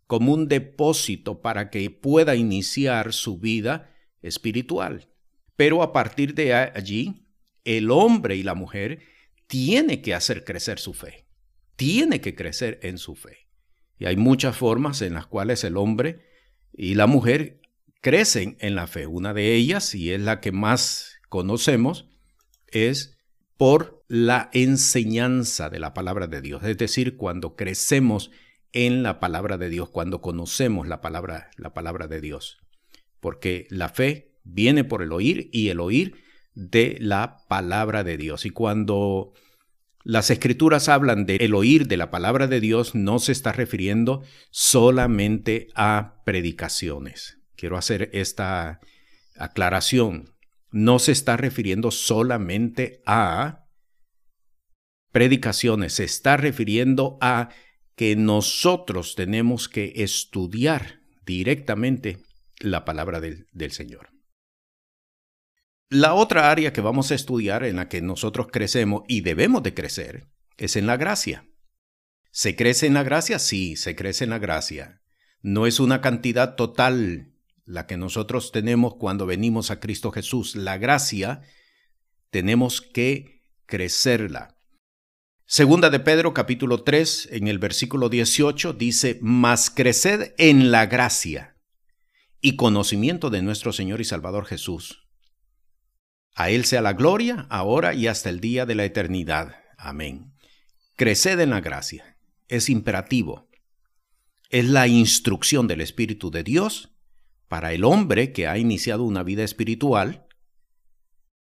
como 0.06 0.32
un 0.32 0.46
depósito 0.46 1.42
para 1.42 1.68
que 1.68 1.90
pueda 1.90 2.36
iniciar 2.36 3.12
su 3.12 3.40
vida 3.40 3.92
espiritual. 4.22 5.08
Pero 5.56 5.82
a 5.82 5.92
partir 5.92 6.32
de 6.34 6.54
allí, 6.54 7.26
el 7.64 7.90
hombre 7.90 8.36
y 8.36 8.44
la 8.44 8.54
mujer 8.54 9.00
tiene 9.48 10.00
que 10.00 10.14
hacer 10.14 10.44
crecer 10.44 10.78
su 10.78 10.94
fe, 10.94 11.26
tiene 11.74 12.20
que 12.20 12.36
crecer 12.36 12.78
en 12.84 12.98
su 12.98 13.16
fe. 13.16 13.48
Y 13.98 14.04
hay 14.04 14.16
muchas 14.16 14.56
formas 14.56 15.02
en 15.02 15.14
las 15.14 15.26
cuales 15.26 15.64
el 15.64 15.76
hombre 15.76 16.24
y 16.72 16.94
la 16.94 17.08
mujer 17.08 17.62
crecen 18.00 18.56
en 18.60 18.76
la 18.76 18.86
fe. 18.86 19.08
Una 19.08 19.34
de 19.34 19.56
ellas, 19.56 19.92
y 19.96 20.12
es 20.12 20.20
la 20.20 20.40
que 20.40 20.52
más 20.52 21.16
conocemos, 21.28 22.06
es 22.68 23.13
por 23.56 24.04
la 24.08 24.50
enseñanza 24.52 25.70
de 25.70 25.78
la 25.78 25.94
palabra 25.94 26.26
de 26.26 26.40
Dios. 26.40 26.62
Es 26.64 26.78
decir, 26.78 27.16
cuando 27.16 27.56
crecemos 27.56 28.30
en 28.72 29.02
la 29.02 29.20
palabra 29.20 29.56
de 29.58 29.68
Dios, 29.68 29.88
cuando 29.88 30.20
conocemos 30.20 30.88
la 30.88 31.00
palabra, 31.00 31.50
la 31.56 31.72
palabra 31.74 32.08
de 32.08 32.20
Dios. 32.20 32.58
Porque 33.20 33.66
la 33.70 33.88
fe 33.88 34.34
viene 34.42 34.84
por 34.84 35.02
el 35.02 35.12
oír 35.12 35.48
y 35.52 35.68
el 35.68 35.80
oír 35.80 36.22
de 36.54 36.96
la 37.00 37.38
palabra 37.48 38.04
de 38.04 38.16
Dios. 38.16 38.44
Y 38.44 38.50
cuando 38.50 39.32
las 40.02 40.30
escrituras 40.30 40.88
hablan 40.88 41.24
de 41.24 41.36
el 41.36 41.54
oír 41.54 41.88
de 41.88 41.96
la 41.96 42.10
palabra 42.10 42.46
de 42.46 42.60
Dios, 42.60 42.94
no 42.94 43.18
se 43.18 43.32
está 43.32 43.52
refiriendo 43.52 44.22
solamente 44.50 45.68
a 45.74 46.22
predicaciones. 46.24 47.38
Quiero 47.56 47.78
hacer 47.78 48.10
esta 48.12 48.80
aclaración. 49.36 50.33
No 50.74 50.98
se 50.98 51.12
está 51.12 51.36
refiriendo 51.36 51.92
solamente 51.92 53.00
a 53.06 53.68
predicaciones, 55.12 55.92
se 55.92 56.02
está 56.02 56.36
refiriendo 56.36 57.16
a 57.20 57.50
que 57.94 58.16
nosotros 58.16 59.14
tenemos 59.14 59.68
que 59.68 59.92
estudiar 59.94 60.98
directamente 61.24 62.18
la 62.58 62.84
palabra 62.84 63.20
del, 63.20 63.46
del 63.52 63.70
Señor. 63.70 64.10
La 65.90 66.14
otra 66.14 66.50
área 66.50 66.72
que 66.72 66.80
vamos 66.80 67.12
a 67.12 67.14
estudiar 67.14 67.62
en 67.62 67.76
la 67.76 67.88
que 67.88 68.02
nosotros 68.02 68.48
crecemos 68.50 69.04
y 69.06 69.20
debemos 69.20 69.62
de 69.62 69.74
crecer 69.74 70.26
es 70.56 70.74
en 70.74 70.88
la 70.88 70.96
gracia. 70.96 71.46
¿Se 72.32 72.56
crece 72.56 72.88
en 72.88 72.94
la 72.94 73.04
gracia? 73.04 73.38
Sí, 73.38 73.76
se 73.76 73.94
crece 73.94 74.24
en 74.24 74.30
la 74.30 74.40
gracia. 74.40 75.02
No 75.40 75.68
es 75.68 75.78
una 75.78 76.00
cantidad 76.00 76.56
total 76.56 77.33
la 77.64 77.86
que 77.86 77.96
nosotros 77.96 78.52
tenemos 78.52 78.96
cuando 78.96 79.26
venimos 79.26 79.70
a 79.70 79.80
Cristo 79.80 80.10
Jesús. 80.10 80.56
La 80.56 80.78
gracia 80.78 81.42
tenemos 82.30 82.80
que 82.80 83.42
crecerla. 83.66 84.58
Segunda 85.46 85.90
de 85.90 86.00
Pedro 86.00 86.34
capítulo 86.34 86.82
3 86.82 87.28
en 87.32 87.48
el 87.48 87.58
versículo 87.58 88.08
18 88.08 88.72
dice, 88.72 89.18
mas 89.20 89.70
creced 89.70 90.34
en 90.38 90.70
la 90.70 90.86
gracia 90.86 91.56
y 92.40 92.56
conocimiento 92.56 93.30
de 93.30 93.42
nuestro 93.42 93.72
Señor 93.72 94.00
y 94.00 94.04
Salvador 94.04 94.46
Jesús. 94.46 95.06
A 96.34 96.50
Él 96.50 96.64
sea 96.64 96.82
la 96.82 96.94
gloria, 96.94 97.46
ahora 97.50 97.94
y 97.94 98.06
hasta 98.06 98.28
el 98.28 98.40
día 98.40 98.66
de 98.66 98.74
la 98.74 98.84
eternidad. 98.84 99.54
Amén. 99.78 100.34
Creced 100.96 101.38
en 101.40 101.50
la 101.50 101.60
gracia. 101.60 102.16
Es 102.48 102.68
imperativo. 102.68 103.48
Es 104.50 104.64
la 104.64 104.88
instrucción 104.88 105.68
del 105.68 105.80
Espíritu 105.80 106.30
de 106.30 106.42
Dios 106.42 106.93
para 107.48 107.72
el 107.72 107.84
hombre 107.84 108.32
que 108.32 108.46
ha 108.46 108.58
iniciado 108.58 109.04
una 109.04 109.22
vida 109.22 109.44
espiritual 109.44 110.26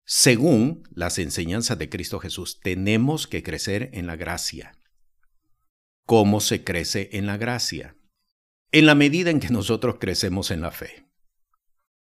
según 0.05 0.83
las 0.91 1.17
enseñanzas 1.17 1.77
de 1.77 1.89
Cristo 1.89 2.19
Jesús. 2.19 2.59
Tenemos 2.61 3.27
que 3.27 3.43
crecer 3.43 3.89
en 3.93 4.07
la 4.07 4.15
gracia. 4.15 4.77
¿Cómo 6.05 6.39
se 6.39 6.63
crece 6.63 7.09
en 7.13 7.25
la 7.25 7.37
gracia? 7.37 7.97
En 8.71 8.85
la 8.85 8.95
medida 8.95 9.31
en 9.31 9.39
que 9.39 9.49
nosotros 9.49 9.97
crecemos 9.99 10.51
en 10.51 10.61
la 10.61 10.71
fe. 10.71 11.07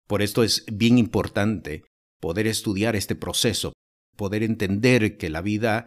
Por 0.07 0.21
esto 0.21 0.43
es 0.43 0.65
bien 0.71 0.97
importante 0.97 1.83
poder 2.19 2.47
estudiar 2.47 2.95
este 2.95 3.15
proceso, 3.15 3.73
poder 4.15 4.43
entender 4.43 5.17
que 5.17 5.29
la 5.29 5.41
vida, 5.41 5.85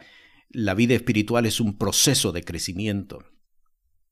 la 0.50 0.74
vida 0.74 0.94
espiritual 0.94 1.46
es 1.46 1.60
un 1.60 1.76
proceso 1.76 2.32
de 2.32 2.42
crecimiento, 2.42 3.24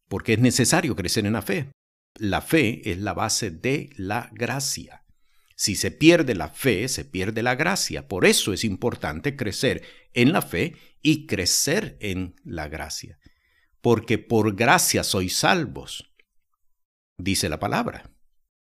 porque 0.08 0.34
es 0.34 0.38
necesario 0.40 0.96
crecer 0.96 1.26
en 1.26 1.32
la 1.34 1.42
fe. 1.42 1.70
La 2.18 2.40
fe 2.40 2.90
es 2.90 2.98
la 2.98 3.14
base 3.14 3.50
de 3.50 3.90
la 3.96 4.30
gracia. 4.32 5.04
Si 5.56 5.76
se 5.76 5.90
pierde 5.90 6.34
la 6.34 6.48
fe, 6.48 6.88
se 6.88 7.04
pierde 7.04 7.42
la 7.42 7.54
gracia. 7.54 8.08
Por 8.08 8.24
eso 8.24 8.52
es 8.52 8.64
importante 8.64 9.36
crecer 9.36 9.82
en 10.12 10.32
la 10.32 10.42
fe 10.42 10.76
y 11.02 11.26
crecer 11.26 11.96
en 12.00 12.34
la 12.44 12.68
gracia. 12.68 13.18
Porque 13.80 14.18
por 14.18 14.54
gracia 14.54 15.04
sois 15.04 15.36
salvos, 15.36 16.12
dice 17.16 17.48
la 17.48 17.58
palabra. 17.58 18.10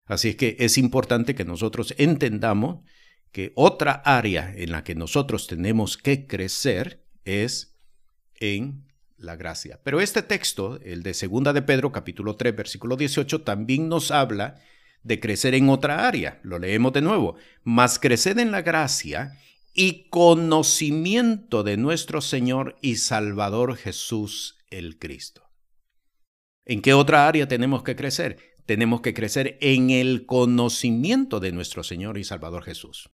Así 0.05 0.29
es 0.29 0.35
que 0.37 0.55
es 0.59 0.77
importante 0.77 1.35
que 1.35 1.45
nosotros 1.45 1.93
entendamos 1.97 2.83
que 3.31 3.51
otra 3.55 3.91
área 3.91 4.53
en 4.55 4.71
la 4.71 4.83
que 4.83 4.95
nosotros 4.95 5.47
tenemos 5.47 5.97
que 5.97 6.27
crecer 6.27 7.05
es 7.25 7.77
en 8.39 8.86
la 9.17 9.35
gracia. 9.35 9.79
Pero 9.83 9.99
este 9.99 10.21
texto, 10.21 10.79
el 10.83 11.03
de 11.03 11.13
Segunda 11.13 11.53
de 11.53 11.61
Pedro, 11.61 11.91
capítulo 11.91 12.35
3, 12.35 12.55
versículo 12.55 12.95
18, 12.95 13.41
también 13.41 13.89
nos 13.89 14.11
habla 14.11 14.61
de 15.03 15.19
crecer 15.19 15.55
en 15.55 15.69
otra 15.69 16.07
área. 16.07 16.39
Lo 16.43 16.59
leemos 16.59 16.93
de 16.93 17.01
nuevo. 17.01 17.35
Mas 17.63 17.99
crecer 17.99 18.39
en 18.39 18.51
la 18.51 18.61
gracia 18.61 19.39
y 19.73 20.09
conocimiento 20.09 21.63
de 21.63 21.77
nuestro 21.77 22.21
Señor 22.21 22.77
y 22.81 22.97
Salvador 22.97 23.75
Jesús 23.75 24.57
el 24.69 24.99
Cristo. 24.99 25.43
¿En 26.65 26.81
qué 26.81 26.93
otra 26.93 27.27
área 27.27 27.47
tenemos 27.47 27.83
que 27.83 27.95
crecer? 27.95 28.39
Tenemos 28.65 29.01
que 29.01 29.13
crecer 29.13 29.57
en 29.61 29.89
el 29.89 30.25
conocimiento 30.25 31.39
de 31.39 31.53
nuestro 31.53 31.83
Señor 31.83 32.17
y 32.17 32.25
Salvador 32.25 32.63
Jesús. 32.63 33.09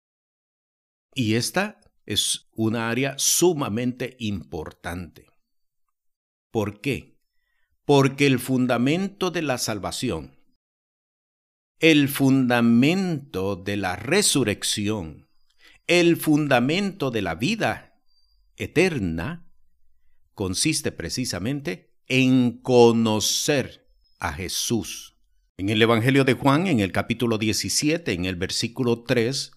Y 1.14 1.36
esta 1.36 1.82
es 2.06 2.48
una 2.54 2.90
área 2.90 3.16
sumamente 3.18 4.16
importante. 4.20 5.31
¿Por 6.52 6.82
qué? 6.82 7.18
Porque 7.86 8.28
el 8.28 8.40
fundamento 8.40 9.32
de 9.32 9.42
la 9.42 9.58
salvación, 9.58 10.38
el 11.80 12.10
fundamento 12.10 13.56
de 13.56 13.78
la 13.78 13.96
resurrección, 13.96 15.30
el 15.88 16.18
fundamento 16.18 17.10
de 17.10 17.22
la 17.22 17.36
vida 17.36 18.00
eterna, 18.58 19.48
consiste 20.34 20.92
precisamente 20.92 21.94
en 22.08 22.60
conocer 22.62 23.88
a 24.20 24.34
Jesús. 24.34 25.18
En 25.58 25.70
el 25.70 25.82
Evangelio 25.82 26.26
de 26.26 26.34
Juan, 26.34 26.68
en 26.68 26.80
el 26.80 26.92
capítulo 26.92 27.38
17, 27.38 28.12
en 28.14 28.26
el 28.26 28.36
versículo 28.36 29.04
3, 29.04 29.52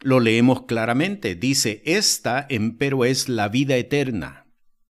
lo 0.00 0.20
leemos 0.20 0.62
claramente. 0.62 1.34
Dice, 1.34 1.82
esta 1.84 2.46
empero 2.48 3.04
es 3.04 3.28
la 3.28 3.48
vida 3.48 3.76
eterna, 3.76 4.43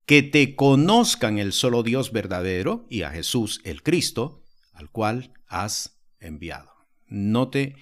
que 0.07 0.23
te 0.23 0.55
conozcan 0.55 1.37
el 1.37 1.53
solo 1.53 1.83
Dios 1.83 2.11
verdadero 2.11 2.87
y 2.89 3.03
a 3.03 3.11
Jesús 3.11 3.61
el 3.63 3.83
Cristo, 3.83 4.41
al 4.73 4.89
cual 4.89 5.31
has 5.45 5.99
enviado. 6.19 6.71
Note, 7.05 7.75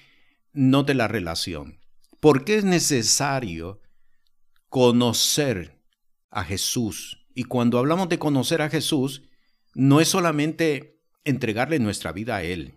note 0.51 0.93
la 0.93 1.07
relación. 1.07 1.79
¿Por 2.19 2.43
qué 2.43 2.55
es 2.57 2.65
necesario 2.65 3.79
conocer 4.67 5.81
a 6.29 6.43
Jesús? 6.43 7.25
Y 7.33 7.45
cuando 7.45 7.79
hablamos 7.79 8.09
de 8.09 8.19
conocer 8.19 8.61
a 8.61 8.69
Jesús, 8.69 9.21
no 9.73 10.01
es 10.01 10.09
solamente 10.09 10.99
entregarle 11.23 11.79
nuestra 11.79 12.11
vida 12.11 12.35
a 12.35 12.43
Él. 12.43 12.75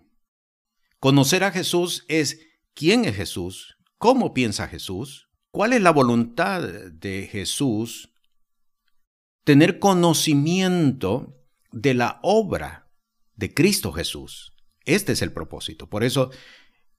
Conocer 1.00 1.42
a 1.42 1.50
Jesús 1.50 2.04
es 2.06 2.40
quién 2.74 3.04
es 3.04 3.16
Jesús, 3.16 3.78
¿Cómo 3.98 4.32
piensa 4.32 4.68
Jesús? 4.68 5.28
¿Cuál 5.50 5.72
es 5.72 5.82
la 5.82 5.90
voluntad 5.90 6.62
de 6.62 7.26
Jesús? 7.26 8.12
Tener 9.48 9.78
conocimiento 9.78 11.34
de 11.72 11.94
la 11.94 12.20
obra 12.22 12.90
de 13.34 13.54
Cristo 13.54 13.92
Jesús. 13.92 14.52
Este 14.84 15.12
es 15.12 15.22
el 15.22 15.32
propósito. 15.32 15.88
Por 15.88 16.04
eso, 16.04 16.30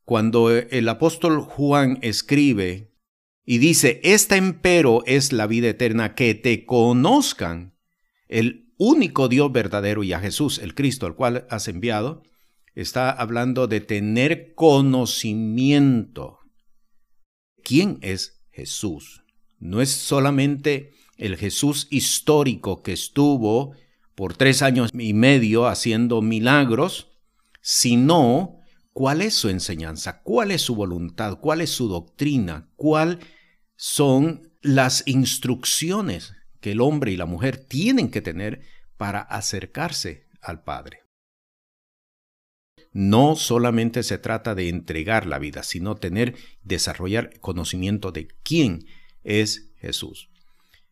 cuando 0.03 0.49
el 0.49 0.89
apóstol 0.89 1.41
Juan 1.41 1.99
escribe 2.01 2.91
y 3.45 3.59
dice, 3.59 4.01
esta 4.03 4.35
empero 4.35 5.03
es 5.05 5.31
la 5.31 5.45
vida 5.45 5.69
eterna, 5.69 6.15
que 6.15 6.33
te 6.33 6.65
conozcan 6.65 7.77
el 8.27 8.73
único 8.79 9.27
Dios 9.27 9.51
verdadero 9.51 10.03
y 10.03 10.13
a 10.13 10.19
Jesús, 10.19 10.57
el 10.57 10.73
Cristo, 10.73 11.05
al 11.05 11.13
cual 11.13 11.45
has 11.51 11.67
enviado, 11.67 12.23
está 12.73 13.11
hablando 13.11 13.67
de 13.67 13.79
tener 13.79 14.55
conocimiento 14.55 16.39
quién 17.61 17.99
es 18.01 18.41
Jesús. 18.49 19.21
No 19.59 19.83
es 19.83 19.91
solamente 19.91 20.97
el 21.19 21.37
Jesús 21.37 21.87
histórico 21.91 22.81
que 22.81 22.93
estuvo 22.93 23.73
por 24.15 24.35
tres 24.35 24.61
años 24.61 24.89
y 24.93 25.13
medio 25.13 25.67
haciendo 25.67 26.21
milagros, 26.21 27.11
sino 27.61 28.59
cuál 28.93 29.21
es 29.21 29.33
su 29.35 29.49
enseñanza, 29.49 30.21
cuál 30.23 30.51
es 30.51 30.61
su 30.61 30.75
voluntad, 30.75 31.39
cuál 31.39 31.61
es 31.61 31.69
su 31.69 31.87
doctrina, 31.87 32.69
cuáles 32.75 33.19
son 33.75 34.51
las 34.61 35.03
instrucciones 35.05 36.33
que 36.59 36.71
el 36.71 36.81
hombre 36.81 37.11
y 37.11 37.17
la 37.17 37.25
mujer 37.25 37.57
tienen 37.57 38.09
que 38.09 38.21
tener 38.21 38.61
para 38.97 39.21
acercarse 39.21 40.27
al 40.41 40.63
Padre. 40.63 41.03
No 42.91 43.35
solamente 43.35 44.03
se 44.03 44.17
trata 44.17 44.55
de 44.55 44.67
entregar 44.67 45.27
la 45.27 45.39
vida, 45.39 45.63
sino 45.63 45.95
tener, 45.95 46.35
desarrollar 46.63 47.39
conocimiento 47.39 48.11
de 48.11 48.27
quién 48.43 48.85
es 49.23 49.71
Jesús. 49.77 50.28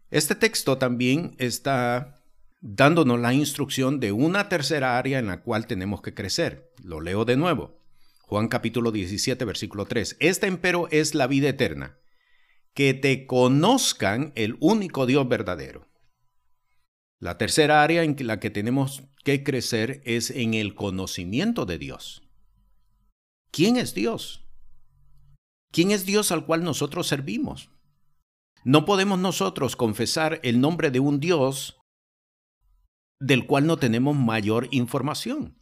Este 0.10 0.36
texto 0.36 0.78
también 0.78 1.36
está 1.38 2.24
dándonos 2.62 3.20
la 3.20 3.34
instrucción 3.34 4.00
de 4.00 4.14
una 4.14 4.48
tercera 4.48 4.98
área 4.98 5.20
en 5.20 5.28
la 5.28 5.42
cual 5.42 5.68
tenemos 5.68 6.02
que 6.02 6.14
crecer. 6.14 6.72
Lo 6.82 7.02
leo 7.02 7.26
de 7.26 7.36
nuevo. 7.36 7.78
Juan 8.22 8.48
capítulo 8.48 8.92
17, 8.92 9.44
versículo 9.44 9.86
3. 9.86 10.18
Esta 10.20 10.48
empero 10.48 10.88
es 10.92 11.14
la 11.14 11.28
vida 11.28 11.50
eterna, 11.50 11.98
que 12.74 12.94
te 12.94 13.26
conozcan 13.26 14.32
el 14.36 14.58
único 14.60 15.06
Dios 15.06 15.28
verdadero. 15.28 15.88
La 17.20 17.38
tercera 17.38 17.84
área 17.84 18.04
en 18.04 18.16
la 18.28 18.40
que 18.40 18.50
tenemos 18.50 19.04
que 19.26 19.44
crecer 19.44 20.02
es 20.06 20.30
en 20.30 20.54
el 20.54 20.74
conocimiento 20.76 21.66
de 21.66 21.78
Dios. 21.78 22.24
¿Quién 23.52 23.76
es 23.76 23.94
Dios? 23.94 24.46
¿Quién 25.72 25.92
es 25.92 26.06
Dios 26.06 26.32
al 26.32 26.46
cual 26.46 26.64
nosotros 26.64 27.08
servimos? 27.08 27.72
No 28.68 28.84
podemos 28.84 29.18
nosotros 29.18 29.78
confesar 29.78 30.42
el 30.44 30.60
nombre 30.60 30.92
de 30.92 31.00
un 31.00 31.22
Dios 31.22 31.80
del 33.18 33.48
cual 33.48 33.66
no 33.66 33.78
tenemos 33.78 34.18
mayor 34.18 34.68
información. 34.72 35.58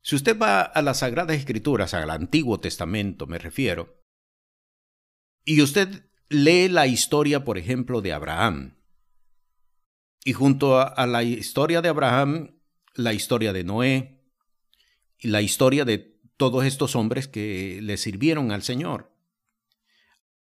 Si 0.00 0.14
usted 0.14 0.38
va 0.38 0.62
a 0.62 0.80
las 0.80 1.00
Sagradas 1.00 1.36
Escrituras, 1.36 1.92
al 1.92 2.10
Antiguo 2.10 2.60
Testamento 2.60 3.26
me 3.26 3.38
refiero, 3.38 4.00
y 5.44 5.60
usted 5.60 6.08
lee 6.28 6.68
la 6.68 6.86
historia, 6.86 7.44
por 7.44 7.58
ejemplo, 7.58 8.00
de 8.00 8.12
Abraham, 8.12 8.78
y 10.24 10.34
junto 10.34 10.78
a, 10.78 11.04
la 11.08 11.24
historia 11.24 11.82
de 11.82 11.88
Abraham, 11.88 12.60
la 12.94 13.12
historia 13.12 13.52
de 13.52 13.64
Noé, 13.64 14.24
y 15.18 15.26
la 15.26 15.42
historia 15.42 15.84
de 15.84 16.16
todos 16.36 16.64
estos 16.64 16.94
hombres 16.94 17.26
que 17.26 17.80
le 17.82 17.96
sirvieron 17.96 18.52
al 18.52 18.62
Señor. 18.62 19.15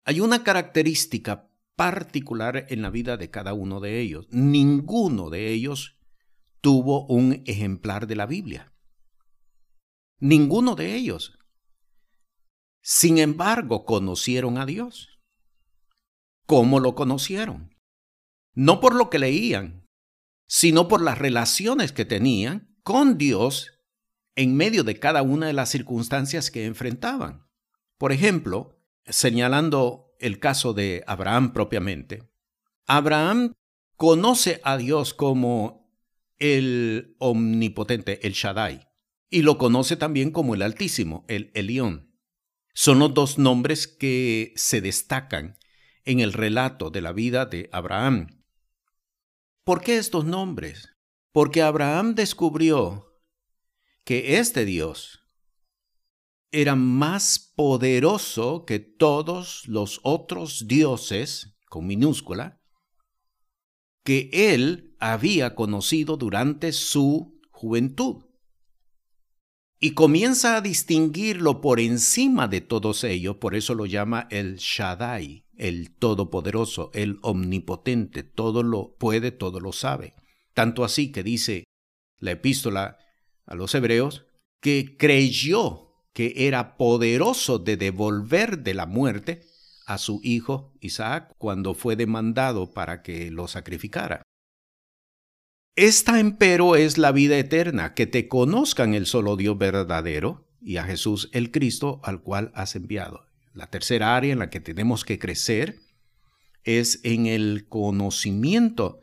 Hay 0.05 0.21
una 0.21 0.45
característica 0.45 1.51
particular 1.77 2.67
en 2.69 2.83
la 2.83 2.91
vida 2.91 3.17
de 3.17 3.31
cada 3.31 3.55
uno 3.55 3.81
de 3.81 4.01
ellos. 4.01 4.27
Ninguno 4.31 5.31
de 5.31 5.53
ellos 5.53 5.99
tuvo 6.61 7.07
un 7.07 7.43
ejemplar 7.47 8.07
de 8.07 8.17
la 8.17 8.27
Biblia. 8.27 8.73
Ninguno 10.19 10.75
de 10.75 10.95
ellos. 10.95 11.39
Sin 12.83 13.19
embargo, 13.19 13.85
conocieron 13.85 14.59
a 14.59 14.67
Dios. 14.67 15.21
¿Cómo 16.47 16.81
lo 16.81 16.95
conocieron? 16.95 17.75
No 18.53 18.81
por 18.81 18.95
lo 18.95 19.09
que 19.09 19.19
leían, 19.19 19.89
sino 20.47 20.87
por 20.87 21.01
las 21.01 21.19
relaciones 21.19 21.93
que 21.93 22.05
tenían 22.05 22.77
con 22.83 23.17
Dios 23.17 23.81
en 24.37 24.55
medio 24.55 24.85
de 24.85 24.99
cada 24.99 25.23
una 25.23 25.47
de 25.47 25.55
las 25.55 25.71
circunstancias 25.71 26.51
que 26.51 26.67
enfrentaban. 26.67 27.49
Por 27.97 28.13
ejemplo, 28.13 28.74
señalando 29.07 30.15
el 30.19 30.39
caso 30.39 30.73
de 30.75 31.05
Abraham 31.07 31.53
propiamente, 31.53 32.31
Abraham 32.87 33.55
conoce 33.97 34.61
a 34.65 34.77
Dios 34.77 35.15
como 35.15 35.91
el 36.39 37.17
omnipotente, 37.19 38.27
el 38.27 38.33
Shaddai, 38.33 38.89
y 39.31 39.43
lo 39.43 39.59
conoce 39.59 39.97
también 39.97 40.31
como 40.31 40.55
el 40.55 40.63
Altísimo, 40.63 41.25
el 41.29 41.51
Elión. 41.55 42.15
Son 42.73 42.99
los 42.99 43.15
dos 43.15 43.39
nombres 43.39 43.87
que 43.87 44.53
se 44.57 44.81
destacan 44.81 45.57
en 46.05 46.21
el 46.21 46.33
relato 46.33 46.91
de 46.91 47.01
la 47.01 47.13
vida 47.13 47.47
de 47.47 47.69
Abraham. 47.73 48.43
¿Por 49.65 49.81
qué 49.81 49.97
estos 49.97 50.25
nombres? 50.25 50.91
Porque 51.33 51.63
Abraham 51.63 52.15
descubrió 52.15 53.15
que 54.05 54.39
este 54.39 54.65
Dios 54.65 55.24
era 56.55 56.77
más 56.77 57.53
poderoso 57.57 58.65
que 58.65 58.79
todos 58.79 59.67
los 59.67 59.99
otros 60.05 60.69
dioses, 60.69 61.57
con 61.69 61.87
minúscula, 61.87 62.61
que 64.05 64.31
él 64.33 64.95
había 65.01 65.57
conocido 65.57 66.17
durante 66.17 66.73
su 66.73 67.41
juventud. 67.51 68.27
Y 69.81 69.95
comienza 69.95 70.57
a 70.57 70.61
distinguirlo 70.61 71.61
por 71.61 71.81
encima 71.81 72.47
de 72.47 72.61
todos 72.61 73.03
ellos, 73.03 73.37
por 73.37 73.57
eso 73.57 73.75
lo 73.75 73.85
llama 73.85 74.29
el 74.31 74.57
Shaddai, 74.57 75.47
el 75.57 75.93
Todopoderoso, 75.97 76.91
el 76.95 77.19
Omnipotente, 77.23 78.23
todo 78.23 78.63
lo 78.63 78.95
puede, 78.97 79.33
todo 79.33 79.59
lo 79.59 79.73
sabe. 79.73 80.15
Tanto 80.53 80.85
así 80.85 81.11
que 81.11 81.25
dice 81.25 81.65
la 82.21 82.31
epístola 82.31 82.97
a 83.45 83.57
los 83.57 83.75
hebreos, 83.75 84.25
que 84.61 84.97
creyó 84.97 85.84
que 86.15 86.33
era 86.47 86.77
poderoso 86.79 87.59
de 87.59 87.77
devolver 87.77 88.61
de 88.61 88.73
la 88.73 88.87
muerte 88.87 89.43
a 89.85 89.99
su 89.99 90.21
hijo 90.23 90.73
Isaac 90.81 91.35
cuando 91.37 91.75
fue 91.75 91.97
demandado 91.97 92.73
para 92.73 93.03
que 93.03 93.31
lo 93.31 93.49
sacrificara. 93.49 94.23
Esta 95.77 96.21
empero 96.21 96.77
es 96.77 96.99
la 96.99 97.11
vida 97.11 97.37
eterna, 97.37 97.95
que 97.95 98.07
te 98.07 98.29
conozcan 98.29 98.95
el 98.95 99.07
solo 99.07 99.37
Dios 99.37 99.59
verdadero 99.59 100.47
y 100.63 100.77
a 100.77 100.85
Jesús 100.85 101.29
el 101.33 101.51
Cristo 101.51 102.01
al 102.05 102.23
cual 102.23 102.53
has 102.55 102.77
enviado. 102.77 103.27
La 103.53 103.67
tercera 103.69 104.17
área 104.17 104.33
en 104.33 104.39
la 104.39 104.51
que 104.51 104.61
tenemos 104.61 105.05
que 105.05 105.19
crecer 105.19 105.81
es 106.63 107.01
en 107.03 107.27
el 107.27 107.67
conocimiento 107.69 109.01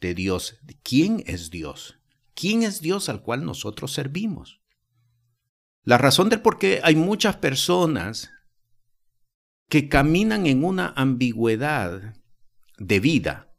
de 0.00 0.14
Dios. 0.14 0.58
¿Quién 0.84 1.24
es 1.26 1.50
Dios? 1.50 1.98
¿Quién 2.34 2.62
es 2.62 2.80
Dios 2.80 3.08
al 3.08 3.22
cual 3.22 3.44
nosotros 3.44 3.92
servimos? 3.92 4.60
La 5.86 5.98
razón 5.98 6.28
del 6.28 6.42
por 6.42 6.58
qué 6.58 6.80
hay 6.82 6.96
muchas 6.96 7.36
personas 7.36 8.32
que 9.68 9.88
caminan 9.88 10.46
en 10.46 10.64
una 10.64 10.92
ambigüedad 10.96 12.16
de 12.76 12.98
vida 12.98 13.54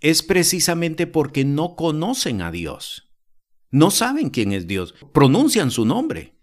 es 0.00 0.22
precisamente 0.22 1.06
porque 1.06 1.44
no 1.44 1.76
conocen 1.76 2.40
a 2.40 2.50
Dios. 2.50 3.12
No 3.70 3.90
saben 3.90 4.30
quién 4.30 4.52
es 4.52 4.66
Dios. 4.66 4.94
Pronuncian 5.12 5.70
su 5.70 5.84
nombre. 5.84 6.40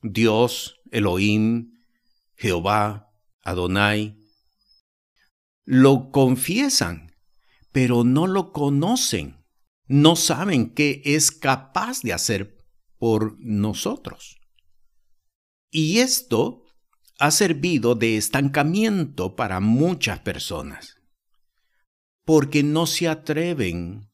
Dios, 0.00 0.80
Elohim, 0.90 1.82
Jehová, 2.36 3.12
Adonai. 3.42 4.16
Lo 5.66 6.10
confiesan, 6.10 7.14
pero 7.72 8.04
no 8.04 8.26
lo 8.26 8.52
conocen. 8.52 9.44
No 9.86 10.16
saben 10.16 10.72
qué 10.72 11.02
es 11.04 11.30
capaz 11.30 12.00
de 12.00 12.14
hacer 12.14 12.59
por 13.00 13.36
nosotros. 13.40 14.36
Y 15.70 16.00
esto 16.00 16.64
ha 17.18 17.30
servido 17.30 17.94
de 17.94 18.16
estancamiento 18.16 19.34
para 19.34 19.58
muchas 19.58 20.20
personas, 20.20 20.96
porque 22.24 22.62
no 22.62 22.86
se 22.86 23.08
atreven 23.08 24.10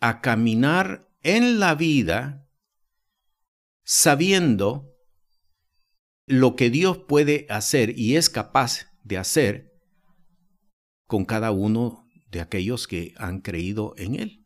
a 0.00 0.20
caminar 0.20 1.08
en 1.22 1.58
la 1.58 1.74
vida 1.74 2.46
sabiendo 3.82 4.94
lo 6.26 6.54
que 6.54 6.68
Dios 6.68 6.98
puede 7.08 7.46
hacer 7.48 7.98
y 7.98 8.16
es 8.16 8.28
capaz 8.28 8.88
de 9.04 9.16
hacer 9.16 9.72
con 11.06 11.24
cada 11.24 11.50
uno 11.50 12.06
de 12.30 12.42
aquellos 12.42 12.86
que 12.86 13.14
han 13.16 13.40
creído 13.40 13.94
en 13.96 14.16
Él. 14.16 14.37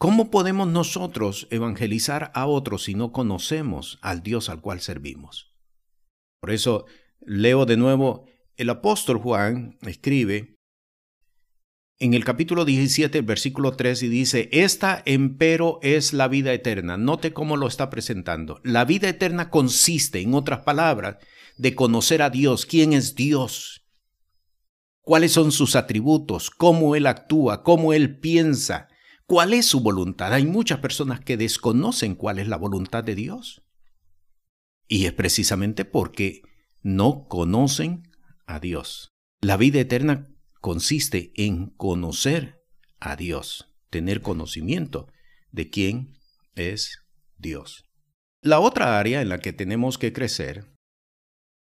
¿Cómo 0.00 0.30
podemos 0.30 0.66
nosotros 0.66 1.46
evangelizar 1.50 2.32
a 2.34 2.46
otros 2.46 2.84
si 2.84 2.94
no 2.94 3.12
conocemos 3.12 3.98
al 4.00 4.22
Dios 4.22 4.48
al 4.48 4.62
cual 4.62 4.80
servimos? 4.80 5.52
Por 6.40 6.52
eso 6.52 6.86
leo 7.20 7.66
de 7.66 7.76
nuevo, 7.76 8.24
el 8.56 8.70
apóstol 8.70 9.18
Juan 9.18 9.76
escribe 9.82 10.56
en 11.98 12.14
el 12.14 12.24
capítulo 12.24 12.64
17, 12.64 13.20
versículo 13.20 13.72
3, 13.72 14.04
y 14.04 14.08
dice, 14.08 14.48
Esta 14.52 15.02
empero 15.04 15.80
es 15.82 16.14
la 16.14 16.28
vida 16.28 16.54
eterna. 16.54 16.96
Note 16.96 17.34
cómo 17.34 17.58
lo 17.58 17.66
está 17.66 17.90
presentando. 17.90 18.58
La 18.64 18.86
vida 18.86 19.06
eterna 19.06 19.50
consiste, 19.50 20.22
en 20.22 20.32
otras 20.32 20.60
palabras, 20.60 21.18
de 21.58 21.74
conocer 21.74 22.22
a 22.22 22.30
Dios, 22.30 22.64
quién 22.64 22.94
es 22.94 23.16
Dios, 23.16 23.84
cuáles 25.02 25.32
son 25.32 25.52
sus 25.52 25.76
atributos, 25.76 26.48
cómo 26.48 26.96
Él 26.96 27.06
actúa, 27.06 27.62
cómo 27.62 27.92
Él 27.92 28.18
piensa, 28.18 28.88
¿Cuál 29.30 29.54
es 29.54 29.66
su 29.66 29.78
voluntad? 29.78 30.34
Hay 30.34 30.44
muchas 30.44 30.80
personas 30.80 31.20
que 31.20 31.36
desconocen 31.36 32.16
cuál 32.16 32.40
es 32.40 32.48
la 32.48 32.56
voluntad 32.56 33.04
de 33.04 33.14
Dios. 33.14 33.62
Y 34.88 35.06
es 35.06 35.12
precisamente 35.12 35.84
porque 35.84 36.42
no 36.82 37.28
conocen 37.28 38.10
a 38.44 38.58
Dios. 38.58 39.12
La 39.40 39.56
vida 39.56 39.78
eterna 39.78 40.26
consiste 40.60 41.30
en 41.36 41.66
conocer 41.66 42.60
a 42.98 43.14
Dios, 43.14 43.72
tener 43.88 44.20
conocimiento 44.20 45.06
de 45.52 45.70
quién 45.70 46.18
es 46.56 46.98
Dios. 47.38 47.84
La 48.42 48.58
otra 48.58 48.98
área 48.98 49.22
en 49.22 49.28
la 49.28 49.38
que 49.38 49.52
tenemos 49.52 49.96
que 49.96 50.12
crecer 50.12 50.74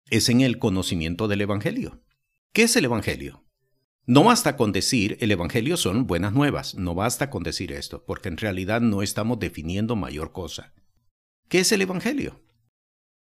es 0.09 0.27
en 0.29 0.41
el 0.41 0.57
conocimiento 0.57 1.27
del 1.27 1.41
Evangelio. 1.41 2.03
¿Qué 2.51 2.63
es 2.63 2.75
el 2.75 2.85
Evangelio? 2.85 3.45
No 4.09 4.23
basta 4.23 4.57
con 4.57 4.71
decir 4.71 5.19
el 5.21 5.31
Evangelio 5.31 5.77
son 5.77 6.07
buenas 6.07 6.33
nuevas, 6.33 6.73
no 6.73 6.95
basta 6.95 7.29
con 7.29 7.43
decir 7.43 7.71
esto, 7.71 8.03
porque 8.07 8.29
en 8.29 8.37
realidad 8.37 8.81
no 8.81 9.03
estamos 9.03 9.37
definiendo 9.39 9.95
mayor 9.95 10.31
cosa. 10.31 10.73
¿Qué 11.47 11.59
es 11.59 11.71
el 11.73 11.83
Evangelio? 11.83 12.41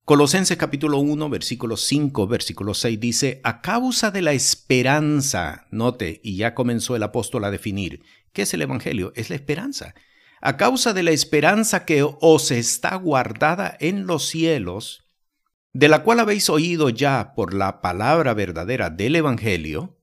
Colosenses 0.07 0.57
capítulo 0.57 0.97
1, 1.01 1.29
versículo 1.29 1.77
5, 1.77 2.27
versículo 2.27 2.73
6 2.73 2.99
dice, 2.99 3.43
a 3.45 3.61
causa 3.61 4.11
de 4.11 4.23
la 4.23 4.33
esperanza, 4.33 5.67
note, 5.71 6.23
y 6.25 6.39
ya 6.39 6.55
comenzó 6.55 6.97
el 6.97 7.03
apóstol 7.03 7.45
a 7.45 7.51
definir, 7.51 8.03
¿qué 8.33 8.41
es 8.41 8.55
el 8.55 8.63
Evangelio? 8.63 9.13
Es 9.15 9.29
la 9.29 9.37
esperanza 9.37 9.95
a 10.41 10.57
causa 10.57 10.95
de 10.95 11.03
la 11.03 11.11
esperanza 11.11 11.85
que 11.85 12.03
os 12.03 12.51
está 12.51 12.95
guardada 12.95 13.77
en 13.79 14.07
los 14.07 14.27
cielos, 14.27 15.05
de 15.75 15.89
la 15.89 16.03
cual 16.03 16.21
habéis 16.21 16.49
oído 16.49 16.89
ya 16.89 17.35
por 17.35 17.53
la 17.53 17.83
palabra 17.83 18.33
verdadera 18.33 18.89
del 18.89 19.17
Evangelio, 19.17 19.98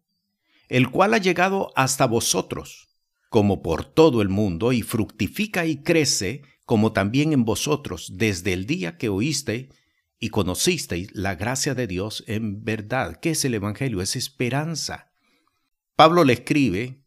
el 0.69 0.89
cual 0.89 1.13
ha 1.13 1.17
llegado 1.17 1.71
hasta 1.75 2.05
vosotros, 2.05 2.87
como 3.29 3.61
por 3.61 3.85
todo 3.85 4.21
el 4.21 4.29
mundo, 4.29 4.71
y 4.71 4.81
fructifica 4.81 5.65
y 5.65 5.83
crece, 5.83 6.43
como 6.65 6.93
también 6.93 7.33
en 7.33 7.45
vosotros, 7.45 8.13
desde 8.15 8.53
el 8.53 8.65
día 8.65 8.97
que 8.97 9.09
oíste 9.09 9.69
y 10.19 10.29
conocisteis 10.29 11.09
la 11.13 11.35
gracia 11.35 11.75
de 11.75 11.87
Dios 11.87 12.23
en 12.27 12.63
verdad. 12.63 13.19
¿Qué 13.21 13.31
es 13.31 13.45
el 13.45 13.53
Evangelio? 13.53 14.01
Es 14.01 14.15
esperanza. 14.15 15.11
Pablo 15.95 16.23
le 16.23 16.33
escribe 16.33 17.03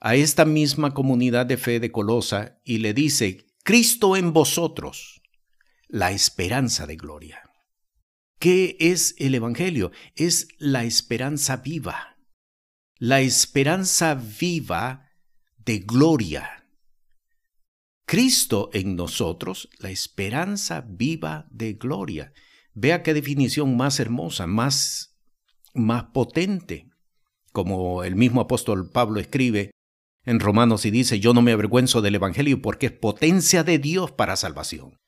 a 0.00 0.14
esta 0.14 0.44
misma 0.44 0.94
comunidad 0.94 1.46
de 1.46 1.56
fe 1.56 1.80
de 1.80 1.92
Colosa 1.92 2.60
y 2.64 2.78
le 2.78 2.94
dice, 2.94 3.46
Cristo 3.62 4.16
en 4.16 4.32
vosotros, 4.32 5.20
la 5.88 6.12
esperanza 6.12 6.86
de 6.86 6.96
gloria. 6.96 7.50
¿Qué 8.38 8.76
es 8.80 9.14
el 9.18 9.34
Evangelio? 9.34 9.92
Es 10.14 10.48
la 10.58 10.84
esperanza 10.84 11.58
viva, 11.58 12.16
la 13.00 13.22
esperanza 13.22 14.14
viva 14.14 15.08
de 15.56 15.78
gloria. 15.78 16.66
Cristo 18.04 18.68
en 18.74 18.94
nosotros, 18.94 19.70
la 19.78 19.88
esperanza 19.88 20.84
viva 20.86 21.46
de 21.50 21.72
gloria. 21.72 22.34
Vea 22.74 23.02
qué 23.02 23.14
definición 23.14 23.74
más 23.74 24.00
hermosa, 24.00 24.46
más, 24.46 25.16
más 25.72 26.04
potente. 26.12 26.90
Como 27.52 28.04
el 28.04 28.16
mismo 28.16 28.42
apóstol 28.42 28.90
Pablo 28.90 29.18
escribe, 29.18 29.70
en 30.26 30.38
Romanos 30.38 30.84
y 30.84 30.90
dice, 30.90 31.20
yo 31.20 31.32
no 31.32 31.40
me 31.40 31.52
avergüenzo 31.52 32.02
del 32.02 32.16
Evangelio 32.16 32.60
porque 32.60 32.86
es 32.86 32.92
potencia 32.92 33.64
de 33.64 33.78
Dios 33.78 34.12
para 34.12 34.36
salvación. 34.36 34.98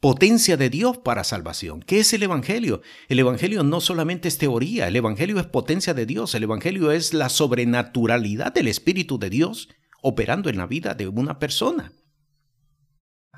Potencia 0.00 0.58
de 0.58 0.68
Dios 0.68 0.98
para 0.98 1.24
salvación. 1.24 1.80
¿Qué 1.80 2.00
es 2.00 2.12
el 2.12 2.22
Evangelio? 2.22 2.82
El 3.08 3.18
Evangelio 3.18 3.62
no 3.62 3.80
solamente 3.80 4.28
es 4.28 4.36
teoría, 4.36 4.88
el 4.88 4.96
Evangelio 4.96 5.40
es 5.40 5.46
potencia 5.46 5.94
de 5.94 6.04
Dios, 6.04 6.34
el 6.34 6.42
Evangelio 6.42 6.90
es 6.92 7.14
la 7.14 7.30
sobrenaturalidad 7.30 8.52
del 8.52 8.68
Espíritu 8.68 9.18
de 9.18 9.30
Dios 9.30 9.70
operando 10.02 10.50
en 10.50 10.58
la 10.58 10.66
vida 10.66 10.94
de 10.94 11.08
una 11.08 11.38
persona. 11.38 11.92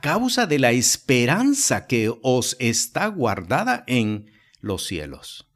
Causa 0.03 0.47
de 0.47 0.59
la 0.59 0.73
esperanza 0.73 1.87
que 1.87 2.13
os 2.23 2.57
está 2.59 3.07
guardada 3.07 3.85
en 3.87 4.31
los 4.61 4.85
cielos. 4.85 5.49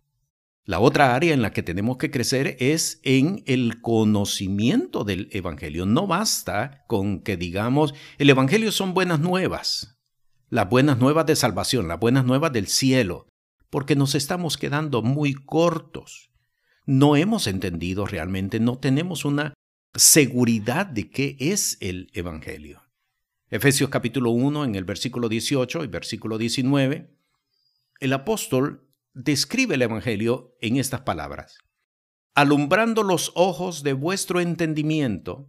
La 0.65 0.79
otra 0.79 1.17
área 1.17 1.35
en 1.35 1.43
la 1.43 1.53
que 1.53 1.65
tenemos 1.65 1.97
que 1.97 2.13
crecer 2.13 2.57
es 2.61 3.01
en 3.03 3.43
el 3.47 3.81
conocimiento 3.81 5.03
del 5.03 5.29
Evangelio. 5.33 5.85
No 5.85 6.07
basta 6.07 6.85
con 6.87 7.21
que 7.21 7.37
digamos, 7.37 7.93
el 8.19 8.31
Evangelio 8.31 8.71
son 8.71 8.95
buenas 8.95 9.19
nuevas, 9.19 9.99
las 10.53 10.69
buenas 10.69 10.99
nuevas 10.99 11.25
de 11.25 11.35
salvación, 11.35 11.89
las 11.89 11.99
buenas 11.99 12.27
nuevas 12.27 12.53
del 12.53 12.67
cielo, 12.67 13.27
porque 13.71 13.97
nos 13.97 14.15
estamos 14.15 14.59
quedando 14.59 15.01
muy 15.01 15.33
cortos. 15.33 16.31
No 16.85 17.17
hemos 17.17 17.47
entendido 17.47 18.05
realmente, 18.05 18.61
no 18.61 18.79
tenemos 18.79 19.25
una 19.25 19.55
seguridad 19.95 20.85
de 20.85 21.09
qué 21.09 21.37
es 21.41 21.79
el 21.81 22.11
Evangelio. 22.13 22.83
Efesios 23.49 23.89
capítulo 23.89 24.31
1 24.31 24.67
en 24.67 24.75
el 24.75 24.85
versículo 24.85 25.31
18 25.31 25.85
y 25.85 25.87
versículo 25.87 26.37
19, 26.37 27.17
el 28.01 28.13
apóstol 28.13 28.93
describe 29.15 29.77
el 29.77 29.83
Evangelio 29.83 30.55
en 30.61 30.77
estas 30.77 31.01
palabras. 31.01 31.57
Alumbrando 32.35 33.03
los 33.03 33.33
ojos 33.37 33.83
de 33.83 33.95
vuestro 33.95 34.39
entendimiento, 34.39 35.49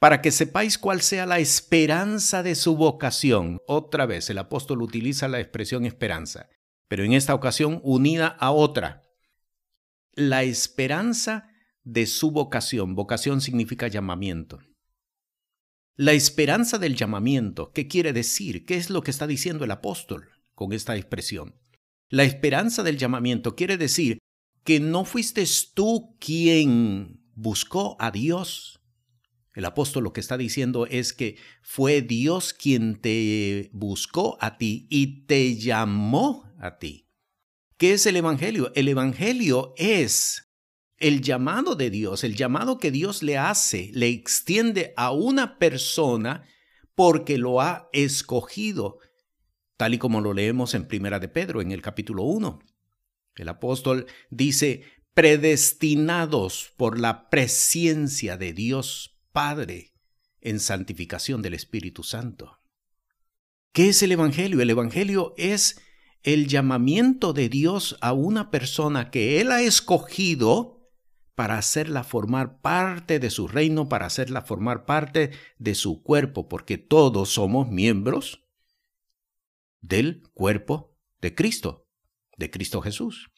para 0.00 0.22
que 0.22 0.32
sepáis 0.32 0.78
cuál 0.78 1.02
sea 1.02 1.26
la 1.26 1.38
esperanza 1.38 2.42
de 2.42 2.54
su 2.54 2.74
vocación. 2.74 3.60
Otra 3.66 4.06
vez, 4.06 4.30
el 4.30 4.38
apóstol 4.38 4.80
utiliza 4.82 5.28
la 5.28 5.40
expresión 5.40 5.84
esperanza, 5.84 6.48
pero 6.88 7.04
en 7.04 7.12
esta 7.12 7.34
ocasión 7.34 7.80
unida 7.84 8.26
a 8.26 8.50
otra. 8.50 9.02
La 10.14 10.42
esperanza 10.42 11.48
de 11.84 12.06
su 12.06 12.30
vocación. 12.30 12.94
Vocación 12.94 13.42
significa 13.42 13.88
llamamiento. 13.88 14.60
La 15.96 16.12
esperanza 16.12 16.78
del 16.78 16.96
llamamiento, 16.96 17.72
¿qué 17.72 17.86
quiere 17.86 18.14
decir? 18.14 18.64
¿Qué 18.64 18.76
es 18.76 18.88
lo 18.88 19.02
que 19.02 19.10
está 19.10 19.26
diciendo 19.26 19.64
el 19.64 19.70
apóstol 19.70 20.30
con 20.54 20.72
esta 20.72 20.96
expresión? 20.96 21.60
La 22.08 22.24
esperanza 22.24 22.82
del 22.82 22.96
llamamiento 22.96 23.54
quiere 23.54 23.76
decir 23.76 24.18
que 24.64 24.80
no 24.80 25.04
fuiste 25.04 25.44
tú 25.74 26.16
quien 26.18 27.22
buscó 27.34 27.96
a 28.00 28.10
Dios. 28.10 28.79
El 29.54 29.64
apóstol 29.64 30.04
lo 30.04 30.12
que 30.12 30.20
está 30.20 30.36
diciendo 30.36 30.86
es 30.86 31.12
que 31.12 31.36
fue 31.62 32.02
Dios 32.02 32.52
quien 32.52 33.00
te 33.00 33.70
buscó 33.72 34.38
a 34.40 34.58
ti 34.58 34.86
y 34.90 35.26
te 35.26 35.56
llamó 35.56 36.52
a 36.58 36.78
ti. 36.78 37.08
¿Qué 37.76 37.94
es 37.94 38.06
el 38.06 38.16
Evangelio? 38.16 38.72
El 38.74 38.88
Evangelio 38.88 39.74
es 39.76 40.52
el 40.98 41.22
llamado 41.22 41.74
de 41.74 41.90
Dios, 41.90 42.24
el 42.24 42.36
llamado 42.36 42.78
que 42.78 42.90
Dios 42.90 43.22
le 43.22 43.38
hace, 43.38 43.90
le 43.94 44.08
extiende 44.08 44.92
a 44.96 45.10
una 45.10 45.58
persona 45.58 46.44
porque 46.94 47.38
lo 47.38 47.60
ha 47.60 47.88
escogido 47.92 48.98
tal 49.80 49.94
y 49.94 49.98
como 49.98 50.20
lo 50.20 50.34
leemos 50.34 50.74
en 50.74 50.86
Primera 50.86 51.18
de 51.18 51.28
Pedro 51.28 51.62
en 51.62 51.72
el 51.72 51.80
capítulo 51.80 52.24
1. 52.24 52.58
El 53.36 53.48
apóstol 53.48 54.04
dice, 54.28 54.82
predestinados 55.14 56.74
por 56.76 57.00
la 57.00 57.30
presencia 57.30 58.36
de 58.36 58.52
Dios 58.52 59.18
Padre 59.32 59.92
en 60.40 60.60
santificación 60.60 61.42
del 61.42 61.54
Espíritu 61.54 62.02
Santo. 62.02 62.58
¿Qué 63.72 63.88
es 63.90 64.02
el 64.02 64.12
Evangelio? 64.12 64.60
El 64.60 64.70
Evangelio 64.70 65.34
es 65.36 65.80
el 66.22 66.48
llamamiento 66.48 67.32
de 67.32 67.48
Dios 67.48 67.96
a 68.00 68.12
una 68.12 68.50
persona 68.50 69.10
que 69.10 69.40
Él 69.40 69.52
ha 69.52 69.62
escogido 69.62 70.80
para 71.34 71.56
hacerla 71.56 72.04
formar 72.04 72.60
parte 72.60 73.18
de 73.18 73.30
su 73.30 73.48
reino, 73.48 73.88
para 73.88 74.06
hacerla 74.06 74.42
formar 74.42 74.84
parte 74.84 75.30
de 75.58 75.74
su 75.74 76.02
cuerpo, 76.02 76.48
porque 76.48 76.76
todos 76.76 77.30
somos 77.30 77.70
miembros 77.70 78.44
del 79.80 80.22
cuerpo 80.34 80.98
de 81.20 81.34
Cristo, 81.34 81.88
de 82.36 82.50
Cristo 82.50 82.82
Jesús. 82.82 83.30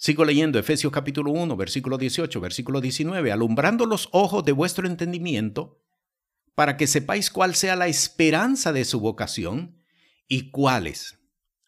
Sigo 0.00 0.24
leyendo 0.24 0.60
Efesios 0.60 0.92
capítulo 0.92 1.32
1, 1.32 1.56
versículo 1.56 1.98
18, 1.98 2.40
versículo 2.40 2.80
19, 2.80 3.32
alumbrando 3.32 3.84
los 3.84 4.08
ojos 4.12 4.44
de 4.44 4.52
vuestro 4.52 4.86
entendimiento, 4.86 5.82
para 6.54 6.76
que 6.76 6.86
sepáis 6.86 7.30
cuál 7.30 7.56
sea 7.56 7.74
la 7.74 7.88
esperanza 7.88 8.72
de 8.72 8.84
su 8.84 9.00
vocación 9.00 9.82
y 10.28 10.52
cuáles 10.52 11.18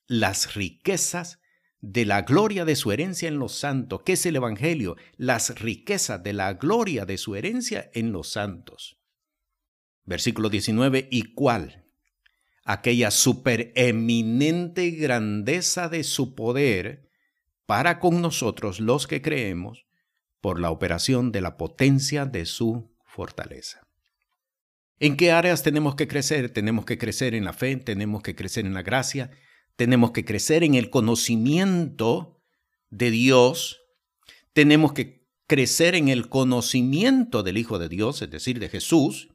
las 0.07 0.55
riquezas 0.55 1.41
de 1.81 2.05
la 2.05 2.23
gloria 2.23 2.65
de 2.65 2.77
su 2.77 2.93
herencia 2.93 3.29
en 3.29 3.41
los 3.41 3.59
santos, 3.59 4.03
que 4.05 4.13
es 4.13 4.25
el 4.25 4.37
Evangelio, 4.37 4.97
las 5.17 5.59
riquezas 5.59 6.23
de 6.23 6.33
la 6.33 6.55
gloria 6.55 7.07
de 7.07 7.19
su 7.19 7.35
herencia 7.35 7.91
en 7.95 8.13
los 8.13 8.29
santos. 8.29 9.01
Versículo 10.05 10.51
19, 10.51 11.09
y 11.11 11.35
cuál 11.35 11.85
aquella 12.63 13.11
supereminente 13.11 14.93
grandeza 14.93 15.89
de 15.89 16.05
su 16.05 16.37
poder 16.37 17.10
para 17.71 18.01
con 18.01 18.21
nosotros 18.21 18.81
los 18.81 19.07
que 19.07 19.23
creemos 19.23 19.87
por 20.41 20.59
la 20.59 20.73
operación 20.73 21.31
de 21.31 21.41
la 21.41 21.57
potencia 21.57 22.27
de 22.27 22.45
su 22.45 22.91
fortaleza. 23.05 23.87
¿En 24.99 25.17
qué 25.17 25.31
áreas 25.31 25.63
tenemos 25.63 25.95
que 25.95 26.09
crecer? 26.09 26.51
Tenemos 26.51 26.85
que 26.85 26.99
crecer 26.99 27.33
en 27.33 27.45
la 27.45 27.53
fe, 27.53 27.77
tenemos 27.77 28.25
que 28.25 28.35
crecer 28.35 28.67
en 28.67 28.75
la 28.75 28.83
gracia, 28.83 29.31
tenemos 29.77 30.11
que 30.11 30.25
crecer 30.25 30.65
en 30.65 30.75
el 30.75 30.91
conocimiento 30.91 32.43
de 32.89 33.13
Dios, 33.13 33.83
tenemos 34.53 34.93
que 34.93 35.29
crecer 35.47 35.95
en 35.95 36.09
el 36.09 36.29
conocimiento 36.29 37.45
del 37.45 37.57
Hijo 37.57 37.79
de 37.79 37.89
Dios, 37.89 38.21
es 38.21 38.33
decir, 38.33 38.59
de 38.59 38.69
Jesús, 38.69 39.29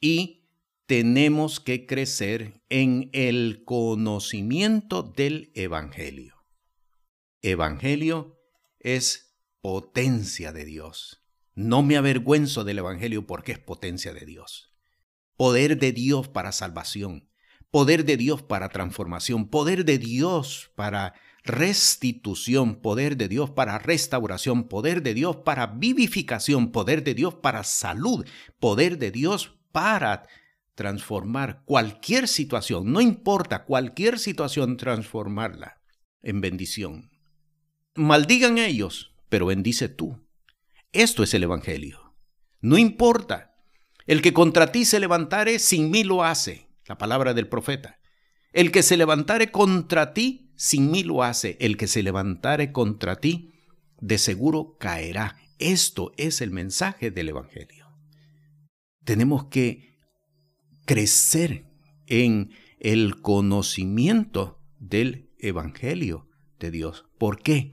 y 0.00 0.48
tenemos 0.86 1.60
que 1.60 1.84
crecer 1.84 2.62
en 2.70 3.10
el 3.12 3.64
conocimiento 3.66 5.02
del 5.02 5.50
Evangelio. 5.54 6.35
Evangelio 7.50 8.40
es 8.80 9.38
potencia 9.60 10.52
de 10.52 10.64
Dios. 10.64 11.22
No 11.54 11.84
me 11.84 11.96
avergüenzo 11.96 12.64
del 12.64 12.78
Evangelio 12.80 13.24
porque 13.24 13.52
es 13.52 13.60
potencia 13.60 14.12
de 14.12 14.26
Dios. 14.26 14.74
Poder 15.36 15.78
de 15.78 15.92
Dios 15.92 16.26
para 16.26 16.50
salvación. 16.50 17.30
poder 17.70 18.04
de 18.04 18.16
Dios 18.16 18.42
para 18.42 18.70
transformación, 18.70 19.48
poder 19.48 19.84
de 19.84 19.98
Dios 19.98 20.72
para 20.76 21.14
restitución, 21.44 22.76
poder 22.80 23.16
de 23.16 23.28
Dios 23.28 23.50
para 23.50 23.78
restauración, 23.78 24.66
poder 24.66 25.02
de 25.02 25.14
Dios 25.14 25.36
para 25.36 25.66
vivificación, 25.66 26.72
poder 26.72 27.04
de 27.04 27.14
Dios 27.14 27.34
para 27.34 27.64
salud, 27.64 28.26
poder 28.58 28.98
de 28.98 29.10
Dios 29.10 29.58
para 29.72 30.26
transformar 30.74 31.64
cualquier 31.64 32.28
situación, 32.28 32.90
no 32.92 33.00
importa 33.00 33.64
cualquier 33.64 34.18
situación, 34.18 34.76
transformarla 34.76 35.80
en 36.22 36.40
bendición. 36.40 37.15
Maldigan 37.96 38.58
ellos, 38.58 39.12
pero 39.28 39.46
bendice 39.46 39.88
tú. 39.88 40.20
Esto 40.92 41.22
es 41.22 41.34
el 41.34 41.42
Evangelio. 41.42 42.14
No 42.60 42.78
importa. 42.78 43.54
El 44.06 44.22
que 44.22 44.32
contra 44.32 44.72
ti 44.72 44.84
se 44.84 45.00
levantare, 45.00 45.58
sin 45.58 45.90
mí 45.90 46.04
lo 46.04 46.24
hace. 46.24 46.68
La 46.86 46.98
palabra 46.98 47.34
del 47.34 47.48
profeta. 47.48 47.98
El 48.52 48.70
que 48.70 48.82
se 48.82 48.96
levantare 48.96 49.50
contra 49.50 50.14
ti, 50.14 50.52
sin 50.56 50.90
mí 50.90 51.02
lo 51.02 51.22
hace. 51.22 51.56
El 51.60 51.76
que 51.76 51.86
se 51.86 52.02
levantare 52.02 52.72
contra 52.72 53.16
ti, 53.16 53.52
de 54.00 54.18
seguro 54.18 54.76
caerá. 54.78 55.36
Esto 55.58 56.12
es 56.16 56.40
el 56.40 56.50
mensaje 56.50 57.10
del 57.10 57.30
Evangelio. 57.30 57.86
Tenemos 59.04 59.46
que 59.46 59.98
crecer 60.84 61.66
en 62.06 62.52
el 62.78 63.20
conocimiento 63.20 64.60
del 64.78 65.30
Evangelio 65.38 66.28
de 66.58 66.70
Dios. 66.70 67.06
¿Por 67.18 67.42
qué? 67.42 67.70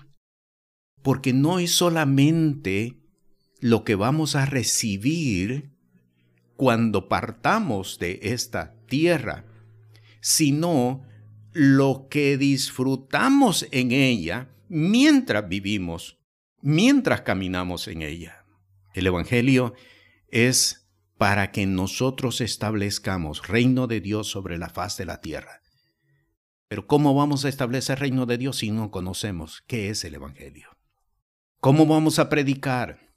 Porque 1.03 1.33
no 1.33 1.59
es 1.59 1.71
solamente 1.71 2.97
lo 3.59 3.83
que 3.83 3.95
vamos 3.95 4.35
a 4.35 4.45
recibir 4.45 5.69
cuando 6.55 7.07
partamos 7.07 7.99
de 7.99 8.19
esta 8.23 8.75
tierra, 8.87 9.45
sino 10.21 11.05
lo 11.51 12.07
que 12.09 12.37
disfrutamos 12.37 13.67
en 13.71 13.91
ella 13.91 14.49
mientras 14.69 15.47
vivimos, 15.47 16.17
mientras 16.61 17.21
caminamos 17.21 17.87
en 17.87 18.01
ella. 18.01 18.45
El 18.93 19.07
Evangelio 19.07 19.73
es 20.29 20.87
para 21.17 21.51
que 21.51 21.65
nosotros 21.65 22.41
establezcamos 22.41 23.47
reino 23.47 23.87
de 23.87 24.01
Dios 24.01 24.27
sobre 24.27 24.57
la 24.57 24.69
faz 24.69 24.97
de 24.97 25.05
la 25.05 25.21
tierra. 25.21 25.61
Pero 26.67 26.87
¿cómo 26.87 27.13
vamos 27.13 27.45
a 27.45 27.49
establecer 27.49 27.99
reino 27.99 28.25
de 28.25 28.37
Dios 28.37 28.57
si 28.57 28.71
no 28.71 28.89
conocemos 28.89 29.63
qué 29.67 29.89
es 29.89 30.03
el 30.05 30.15
Evangelio? 30.15 30.72
¿Cómo 31.63 31.85
vamos 31.85 32.19
a 32.19 32.27
predicar 32.27 33.15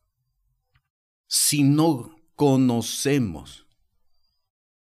si 1.26 1.64
no 1.64 2.14
conocemos 2.36 3.66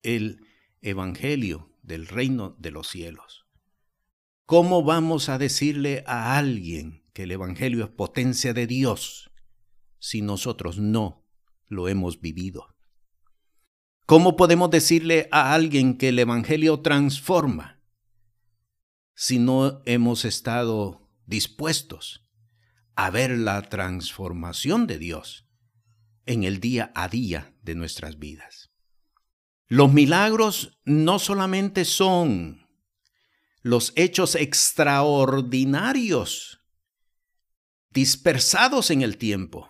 el 0.02 0.46
Evangelio 0.82 1.72
del 1.82 2.08
reino 2.10 2.58
de 2.60 2.72
los 2.72 2.90
cielos? 2.90 3.46
¿Cómo 4.46 4.84
vamos 4.84 5.30
a 5.30 5.38
decirle 5.38 6.04
a 6.08 6.38
alguien 6.38 7.06
que 7.14 7.24
el 7.24 7.32
Evangelio 7.32 7.86
es 7.86 7.90
potencia 7.90 8.54
de 8.54 8.68
Dios 8.68 9.32
si 9.98 10.22
nosotros 10.22 10.78
no 10.78 11.26
lo 11.70 11.88
hemos 11.88 12.20
vivido? 12.20 12.76
¿Cómo 14.06 14.36
podemos 14.36 14.72
decirle 14.72 15.30
a 15.32 15.54
alguien 15.54 15.98
que 15.98 16.10
el 16.10 16.20
Evangelio 16.20 16.82
transforma 16.82 17.80
si 19.16 19.40
no 19.40 19.82
hemos 19.86 20.26
estado 20.26 21.10
dispuestos 21.28 22.23
a 22.96 23.10
ver 23.10 23.32
la 23.32 23.62
transformación 23.64 24.88
de 24.88 25.00
Dios 25.00 25.48
en 26.26 26.44
el 26.44 26.60
día 26.60 26.92
a 26.96 27.08
día 27.08 27.56
de 27.62 27.76
nuestras 27.76 28.20
vidas? 28.20 28.74
Los 29.68 29.94
milagros 29.94 30.80
no 30.86 31.20
solamente 31.20 31.86
son 31.86 32.68
los 33.62 33.94
hechos 33.96 34.36
extraordinarios 34.36 36.60
dispersados 37.90 38.92
en 38.92 39.02
el 39.02 39.18
tiempo. 39.18 39.70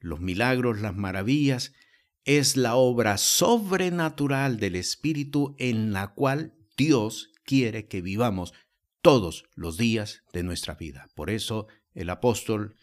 Los 0.00 0.20
milagros, 0.20 0.80
las 0.80 0.96
maravillas, 0.96 1.74
es 2.24 2.56
la 2.56 2.76
obra 2.76 3.18
sobrenatural 3.18 4.58
del 4.58 4.76
Espíritu 4.76 5.54
en 5.58 5.92
la 5.92 6.14
cual 6.14 6.54
Dios 6.76 7.30
quiere 7.44 7.86
que 7.86 8.00
vivamos 8.00 8.54
todos 9.02 9.44
los 9.54 9.76
días 9.76 10.22
de 10.32 10.42
nuestra 10.42 10.74
vida. 10.74 11.10
Por 11.14 11.28
eso 11.28 11.66
el 11.94 12.10
apóstol 12.10 12.76